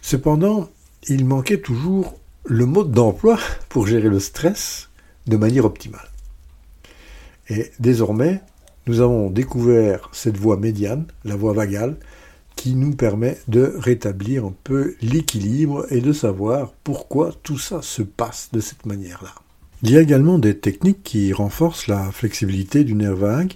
Cependant, 0.00 0.70
il 1.08 1.24
manquait 1.24 1.60
toujours 1.60 2.18
le 2.44 2.66
mode 2.66 2.92
d'emploi 2.92 3.38
pour 3.68 3.86
gérer 3.86 4.08
le 4.08 4.20
stress 4.20 4.88
de 5.26 5.36
manière 5.36 5.64
optimale. 5.64 6.08
Et 7.48 7.70
désormais, 7.80 8.40
nous 8.86 9.00
avons 9.00 9.30
découvert 9.30 10.08
cette 10.12 10.36
voie 10.36 10.56
médiane, 10.56 11.06
la 11.24 11.36
voie 11.36 11.52
vagale, 11.52 11.96
qui 12.60 12.74
nous 12.74 12.94
permet 12.94 13.38
de 13.48 13.72
rétablir 13.78 14.44
un 14.44 14.54
peu 14.64 14.94
l'équilibre 15.00 15.86
et 15.90 16.02
de 16.02 16.12
savoir 16.12 16.74
pourquoi 16.84 17.32
tout 17.42 17.56
ça 17.56 17.80
se 17.80 18.02
passe 18.02 18.50
de 18.52 18.60
cette 18.60 18.84
manière-là. 18.84 19.30
Il 19.82 19.90
y 19.90 19.96
a 19.96 20.02
également 20.02 20.38
des 20.38 20.58
techniques 20.58 21.02
qui 21.02 21.32
renforcent 21.32 21.86
la 21.86 22.12
flexibilité 22.12 22.84
du 22.84 22.92
nerf 22.92 23.16
vague 23.16 23.54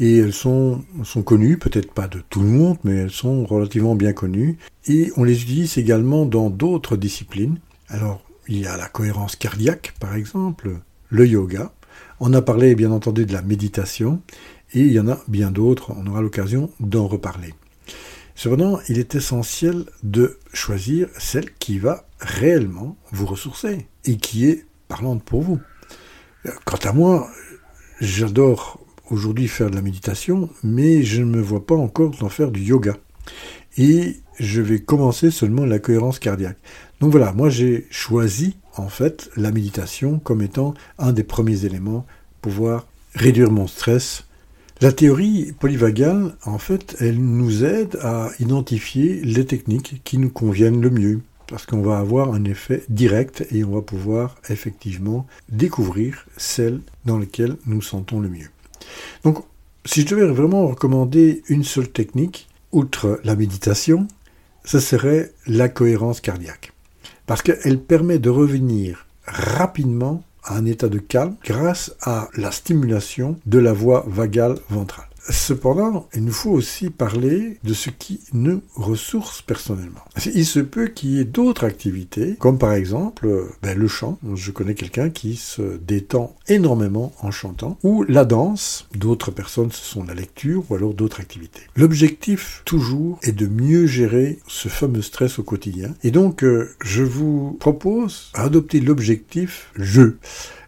et 0.00 0.16
elles 0.16 0.32
sont, 0.32 0.82
connues, 1.24 1.56
peut-être 1.56 1.92
pas 1.92 2.08
de 2.08 2.20
tout 2.30 2.40
le 2.40 2.48
monde, 2.48 2.78
mais 2.82 2.96
elles 2.96 3.12
sont 3.12 3.44
relativement 3.46 3.94
bien 3.94 4.12
connues 4.12 4.58
et 4.88 5.12
on 5.16 5.22
les 5.22 5.40
utilise 5.40 5.78
également 5.78 6.26
dans 6.26 6.50
d'autres 6.50 6.96
disciplines. 6.96 7.60
Alors, 7.86 8.24
il 8.48 8.58
y 8.58 8.66
a 8.66 8.76
la 8.76 8.88
cohérence 8.88 9.36
cardiaque, 9.36 9.94
par 10.00 10.16
exemple, 10.16 10.80
le 11.10 11.28
yoga. 11.28 11.72
On 12.18 12.34
a 12.34 12.42
parlé 12.42 12.74
bien 12.74 12.90
entendu 12.90 13.24
de 13.24 13.32
la 13.32 13.42
méditation 13.42 14.20
et 14.74 14.80
il 14.80 14.90
y 14.90 14.98
en 14.98 15.06
a 15.06 15.20
bien 15.28 15.52
d'autres, 15.52 15.92
on 15.96 16.08
aura 16.08 16.22
l'occasion 16.22 16.70
d'en 16.80 17.06
reparler. 17.06 17.54
Cependant, 18.34 18.80
il 18.88 18.98
est 18.98 19.14
essentiel 19.14 19.84
de 20.02 20.38
choisir 20.52 21.08
celle 21.18 21.52
qui 21.54 21.78
va 21.78 22.06
réellement 22.18 22.96
vous 23.10 23.26
ressourcer 23.26 23.86
et 24.04 24.16
qui 24.16 24.46
est 24.46 24.66
parlante 24.88 25.22
pour 25.22 25.42
vous. 25.42 25.60
Quant 26.64 26.78
à 26.82 26.92
moi, 26.92 27.28
j'adore 28.00 28.84
aujourd'hui 29.10 29.48
faire 29.48 29.70
de 29.70 29.76
la 29.76 29.82
méditation, 29.82 30.50
mais 30.62 31.02
je 31.02 31.20
ne 31.20 31.26
me 31.26 31.40
vois 31.40 31.66
pas 31.66 31.76
encore 31.76 32.14
en 32.22 32.28
faire 32.28 32.50
du 32.50 32.62
yoga. 32.62 32.96
Et 33.76 34.16
je 34.38 34.60
vais 34.60 34.80
commencer 34.80 35.30
seulement 35.30 35.64
la 35.64 35.78
cohérence 35.78 36.18
cardiaque. 36.18 36.58
Donc 37.00 37.12
voilà, 37.12 37.32
moi 37.32 37.48
j'ai 37.48 37.86
choisi 37.90 38.56
en 38.76 38.88
fait 38.88 39.30
la 39.36 39.52
méditation 39.52 40.18
comme 40.18 40.42
étant 40.42 40.74
un 40.98 41.12
des 41.12 41.24
premiers 41.24 41.64
éléments 41.64 42.06
pour 42.40 42.52
pouvoir 42.52 42.86
réduire 43.14 43.50
mon 43.50 43.66
stress. 43.66 44.24
La 44.82 44.90
théorie 44.90 45.52
polyvagale, 45.60 46.34
en 46.44 46.58
fait, 46.58 46.96
elle 46.98 47.20
nous 47.20 47.64
aide 47.64 48.00
à 48.02 48.30
identifier 48.40 49.20
les 49.22 49.46
techniques 49.46 50.02
qui 50.02 50.18
nous 50.18 50.28
conviennent 50.28 50.80
le 50.80 50.90
mieux 50.90 51.20
parce 51.46 51.66
qu'on 51.66 51.82
va 51.82 51.98
avoir 51.98 52.34
un 52.34 52.42
effet 52.42 52.82
direct 52.88 53.46
et 53.52 53.62
on 53.62 53.70
va 53.70 53.82
pouvoir 53.82 54.38
effectivement 54.48 55.24
découvrir 55.48 56.26
celles 56.36 56.80
dans 57.04 57.16
lesquelles 57.16 57.58
nous 57.64 57.80
sentons 57.80 58.18
le 58.18 58.28
mieux. 58.28 58.50
Donc, 59.22 59.44
si 59.84 60.00
je 60.00 60.08
devais 60.08 60.26
vraiment 60.26 60.66
recommander 60.66 61.44
une 61.48 61.62
seule 61.62 61.88
technique, 61.88 62.48
outre 62.72 63.20
la 63.22 63.36
méditation, 63.36 64.08
ce 64.64 64.80
serait 64.80 65.30
la 65.46 65.68
cohérence 65.68 66.20
cardiaque. 66.20 66.72
Parce 67.26 67.42
qu'elle 67.42 67.78
permet 67.78 68.18
de 68.18 68.30
revenir 68.30 69.06
rapidement 69.26 70.24
à 70.42 70.56
un 70.56 70.66
état 70.66 70.88
de 70.88 70.98
calme 70.98 71.36
grâce 71.44 71.94
à 72.02 72.28
la 72.36 72.50
stimulation 72.50 73.36
de 73.46 73.58
la 73.58 73.72
voie 73.72 74.04
vagale 74.06 74.56
ventrale. 74.68 75.11
Cependant, 75.28 76.08
il 76.14 76.24
nous 76.24 76.32
faut 76.32 76.50
aussi 76.50 76.90
parler 76.90 77.58
de 77.62 77.74
ce 77.74 77.90
qui 77.90 78.20
nous 78.32 78.62
ressource 78.74 79.42
personnellement. 79.42 80.00
Il 80.34 80.46
se 80.46 80.60
peut 80.60 80.88
qu'il 80.88 81.10
y 81.10 81.20
ait 81.20 81.24
d'autres 81.24 81.64
activités, 81.64 82.36
comme 82.38 82.58
par 82.58 82.72
exemple 82.72 83.46
ben, 83.62 83.78
le 83.78 83.88
chant. 83.88 84.18
Je 84.34 84.50
connais 84.50 84.74
quelqu'un 84.74 85.10
qui 85.10 85.36
se 85.36 85.78
détend 85.78 86.34
énormément 86.48 87.12
en 87.20 87.30
chantant, 87.30 87.78
ou 87.82 88.02
la 88.04 88.24
danse. 88.24 88.88
D'autres 88.94 89.30
personnes, 89.30 89.70
ce 89.70 89.84
sont 89.84 90.04
la 90.04 90.14
lecture 90.14 90.64
ou 90.68 90.74
alors 90.74 90.94
d'autres 90.94 91.20
activités. 91.20 91.62
L'objectif, 91.76 92.62
toujours, 92.64 93.18
est 93.22 93.32
de 93.32 93.46
mieux 93.46 93.86
gérer 93.86 94.38
ce 94.48 94.68
fameux 94.68 95.02
stress 95.02 95.38
au 95.38 95.42
quotidien. 95.42 95.94
Et 96.02 96.10
donc, 96.10 96.42
euh, 96.42 96.70
je 96.80 97.02
vous 97.02 97.56
propose 97.60 98.30
d'adopter 98.34 98.80
l'objectif 98.80 99.70
je. 99.76 100.14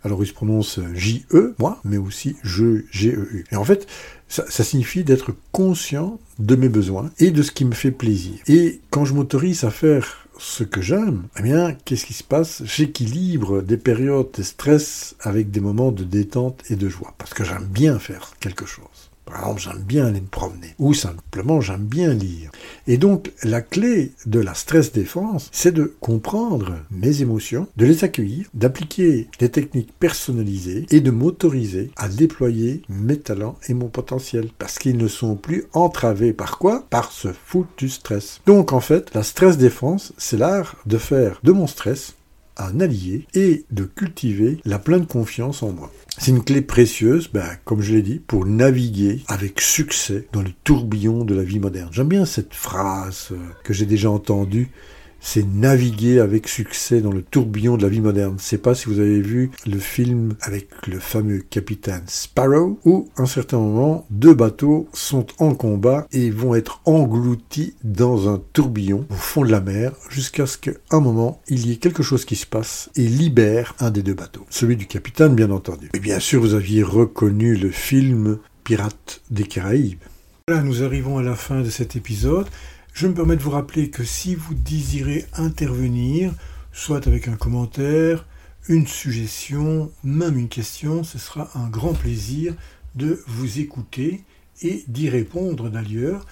Alors 0.04 0.22
il 0.22 0.26
se 0.26 0.34
prononce 0.34 0.80
J-E, 0.94 1.54
moi, 1.58 1.80
mais 1.84 1.96
aussi 1.96 2.36
je, 2.42 2.82
G-E-U. 2.90 3.46
Et 3.50 3.56
en 3.56 3.64
fait, 3.64 3.86
ça, 4.28 4.64
signifie 4.64 5.04
d'être 5.04 5.34
conscient 5.52 6.18
de 6.38 6.56
mes 6.56 6.68
besoins 6.68 7.10
et 7.18 7.30
de 7.30 7.42
ce 7.42 7.50
qui 7.50 7.64
me 7.64 7.74
fait 7.74 7.90
plaisir. 7.90 8.34
Et 8.46 8.80
quand 8.90 9.04
je 9.04 9.14
m'autorise 9.14 9.64
à 9.64 9.70
faire 9.70 10.28
ce 10.38 10.64
que 10.64 10.82
j'aime, 10.82 11.24
eh 11.38 11.42
bien, 11.42 11.72
qu'est-ce 11.84 12.04
qui 12.04 12.12
se 12.12 12.24
passe? 12.24 12.62
J'équilibre 12.64 13.62
des 13.62 13.76
périodes 13.76 14.30
de 14.36 14.42
stress 14.42 15.14
avec 15.20 15.50
des 15.50 15.60
moments 15.60 15.92
de 15.92 16.04
détente 16.04 16.62
et 16.68 16.76
de 16.76 16.88
joie. 16.88 17.14
Parce 17.18 17.32
que 17.32 17.44
j'aime 17.44 17.66
bien 17.66 17.98
faire 17.98 18.32
quelque 18.40 18.66
chose. 18.66 18.84
Par 19.24 19.36
exemple, 19.36 19.60
j'aime 19.60 19.82
bien 19.82 20.06
aller 20.06 20.20
me 20.20 20.26
promener. 20.26 20.74
Ou 20.78 20.94
simplement, 20.94 21.60
j'aime 21.60 21.84
bien 21.84 22.12
lire. 22.12 22.50
Et 22.86 22.98
donc, 22.98 23.32
la 23.42 23.62
clé 23.62 24.12
de 24.26 24.40
la 24.40 24.54
stress 24.54 24.92
défense, 24.92 25.48
c'est 25.52 25.72
de 25.72 25.94
comprendre 26.00 26.76
mes 26.90 27.22
émotions, 27.22 27.66
de 27.76 27.86
les 27.86 28.04
accueillir, 28.04 28.46
d'appliquer 28.54 29.28
des 29.38 29.48
techniques 29.48 29.92
personnalisées 29.98 30.86
et 30.90 31.00
de 31.00 31.10
m'autoriser 31.10 31.90
à 31.96 32.08
déployer 32.08 32.82
mes 32.88 33.18
talents 33.18 33.58
et 33.68 33.74
mon 33.74 33.88
potentiel. 33.88 34.50
Parce 34.58 34.78
qu'ils 34.78 34.98
ne 34.98 35.08
sont 35.08 35.36
plus 35.36 35.64
entravés 35.72 36.32
par 36.32 36.58
quoi? 36.58 36.86
Par 36.90 37.12
ce 37.12 37.28
foutu 37.32 37.88
stress. 37.88 38.40
Donc, 38.46 38.72
en 38.72 38.80
fait, 38.80 39.14
la 39.14 39.22
stress 39.22 39.56
défense, 39.56 40.12
c'est 40.18 40.36
l'art 40.36 40.76
de 40.86 40.98
faire 40.98 41.40
de 41.42 41.52
mon 41.52 41.66
stress 41.66 42.13
un 42.56 42.80
allié 42.80 43.26
et 43.34 43.64
de 43.70 43.84
cultiver 43.84 44.58
la 44.64 44.78
pleine 44.78 45.06
confiance 45.06 45.62
en 45.62 45.72
moi. 45.72 45.92
C'est 46.18 46.30
une 46.30 46.44
clé 46.44 46.62
précieuse, 46.62 47.28
ben, 47.32 47.48
comme 47.64 47.80
je 47.80 47.94
l'ai 47.94 48.02
dit, 48.02 48.20
pour 48.20 48.46
naviguer 48.46 49.22
avec 49.26 49.60
succès 49.60 50.28
dans 50.32 50.42
le 50.42 50.52
tourbillon 50.62 51.24
de 51.24 51.34
la 51.34 51.42
vie 51.42 51.58
moderne. 51.58 51.88
J'aime 51.92 52.08
bien 52.08 52.24
cette 52.24 52.54
phrase 52.54 53.28
euh, 53.32 53.36
que 53.64 53.74
j'ai 53.74 53.86
déjà 53.86 54.10
entendue 54.10 54.70
c'est 55.24 55.46
naviguer 55.54 56.20
avec 56.20 56.46
succès 56.46 57.00
dans 57.00 57.10
le 57.10 57.22
tourbillon 57.22 57.76
de 57.78 57.82
la 57.82 57.88
vie 57.88 58.02
moderne. 58.02 58.36
Je 58.38 58.44
sais 58.44 58.58
pas 58.58 58.74
si 58.74 58.86
vous 58.86 59.00
avez 59.00 59.22
vu 59.22 59.50
le 59.66 59.78
film 59.78 60.34
avec 60.42 60.68
le 60.86 61.00
fameux 61.00 61.38
capitaine 61.38 62.02
Sparrow, 62.06 62.78
où, 62.84 63.08
à 63.16 63.22
un 63.22 63.26
certain 63.26 63.56
moment, 63.56 64.06
deux 64.10 64.34
bateaux 64.34 64.86
sont 64.92 65.26
en 65.38 65.54
combat 65.54 66.06
et 66.12 66.30
vont 66.30 66.54
être 66.54 66.82
engloutis 66.84 67.74
dans 67.82 68.28
un 68.28 68.40
tourbillon 68.52 69.06
au 69.10 69.14
fond 69.14 69.44
de 69.44 69.50
la 69.50 69.62
mer, 69.62 69.92
jusqu'à 70.10 70.46
ce 70.46 70.58
qu'à 70.58 70.72
un 70.90 71.00
moment, 71.00 71.40
il 71.48 71.66
y 71.66 71.72
ait 71.72 71.76
quelque 71.76 72.02
chose 72.02 72.26
qui 72.26 72.36
se 72.36 72.46
passe 72.46 72.90
et 72.94 73.06
libère 73.06 73.74
un 73.80 73.90
des 73.90 74.02
deux 74.02 74.14
bateaux. 74.14 74.44
Celui 74.50 74.76
du 74.76 74.86
capitaine, 74.86 75.34
bien 75.34 75.50
entendu. 75.50 75.88
Et 75.94 76.00
bien 76.00 76.20
sûr, 76.20 76.42
vous 76.42 76.54
aviez 76.54 76.82
reconnu 76.82 77.56
le 77.56 77.70
film 77.70 78.38
Pirates 78.62 79.22
des 79.30 79.44
Caraïbes. 79.44 80.02
Voilà, 80.46 80.62
nous 80.62 80.82
arrivons 80.82 81.16
à 81.16 81.22
la 81.22 81.34
fin 81.34 81.62
de 81.62 81.70
cet 81.70 81.96
épisode. 81.96 82.46
Je 82.94 83.08
me 83.08 83.14
permets 83.14 83.34
de 83.34 83.42
vous 83.42 83.50
rappeler 83.50 83.90
que 83.90 84.04
si 84.04 84.36
vous 84.36 84.54
désirez 84.54 85.26
intervenir, 85.34 86.32
soit 86.70 87.08
avec 87.08 87.26
un 87.26 87.34
commentaire, 87.34 88.24
une 88.68 88.86
suggestion, 88.86 89.90
même 90.04 90.38
une 90.38 90.48
question, 90.48 91.02
ce 91.02 91.18
sera 91.18 91.50
un 91.56 91.68
grand 91.68 91.92
plaisir 91.92 92.54
de 92.94 93.20
vous 93.26 93.58
écouter 93.58 94.22
et 94.62 94.84
d'y 94.86 95.08
répondre 95.08 95.70
d'ailleurs. 95.70 96.24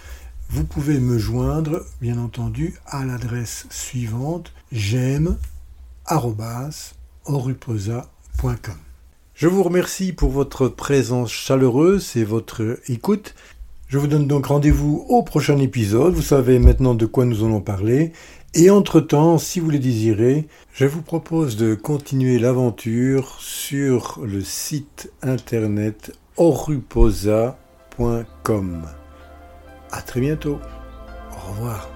Vous 0.51 0.63
pouvez 0.63 1.01
me 1.01 1.19
joindre, 1.19 1.85
bien 2.01 2.17
entendu, 2.17 2.79
à 2.87 3.05
l'adresse 3.05 3.67
suivante 3.69 4.53
j'aime 4.71 5.39
Je 9.35 9.49
vous 9.49 9.65
remercie 9.65 10.13
pour 10.13 10.31
votre 10.31 10.69
présence 10.69 11.33
chaleureuse 11.33 12.17
et 12.17 12.23
votre 12.23 12.79
écoute. 12.87 13.35
Je 13.93 13.99
vous 13.99 14.07
donne 14.07 14.27
donc 14.27 14.47
rendez-vous 14.47 15.05
au 15.11 15.23
prochain 15.23 15.59
épisode. 15.59 16.15
Vous 16.15 16.23
savez 16.23 16.59
maintenant 16.59 16.95
de 16.95 17.05
quoi 17.05 17.27
nous 17.27 17.45
allons 17.45 17.61
parler. 17.61 18.15
Et 18.55 18.71
entre-temps, 18.71 19.37
si 19.37 19.61
vous 19.61 19.69
le 19.69 19.79
désirez, 19.79 20.49
je 20.73 20.87
vous 20.87 21.03
propose 21.03 21.59
de 21.59 21.75
continuer 21.75 22.39
l'aventure 22.39 23.37
sur 23.39 24.19
le 24.25 24.41
site 24.41 25.13
internet 25.21 26.17
oruposa.com. 26.39 27.57
À 29.91 30.01
très 30.01 30.21
bientôt. 30.21 30.59
Au 31.31 31.51
revoir. 31.51 31.92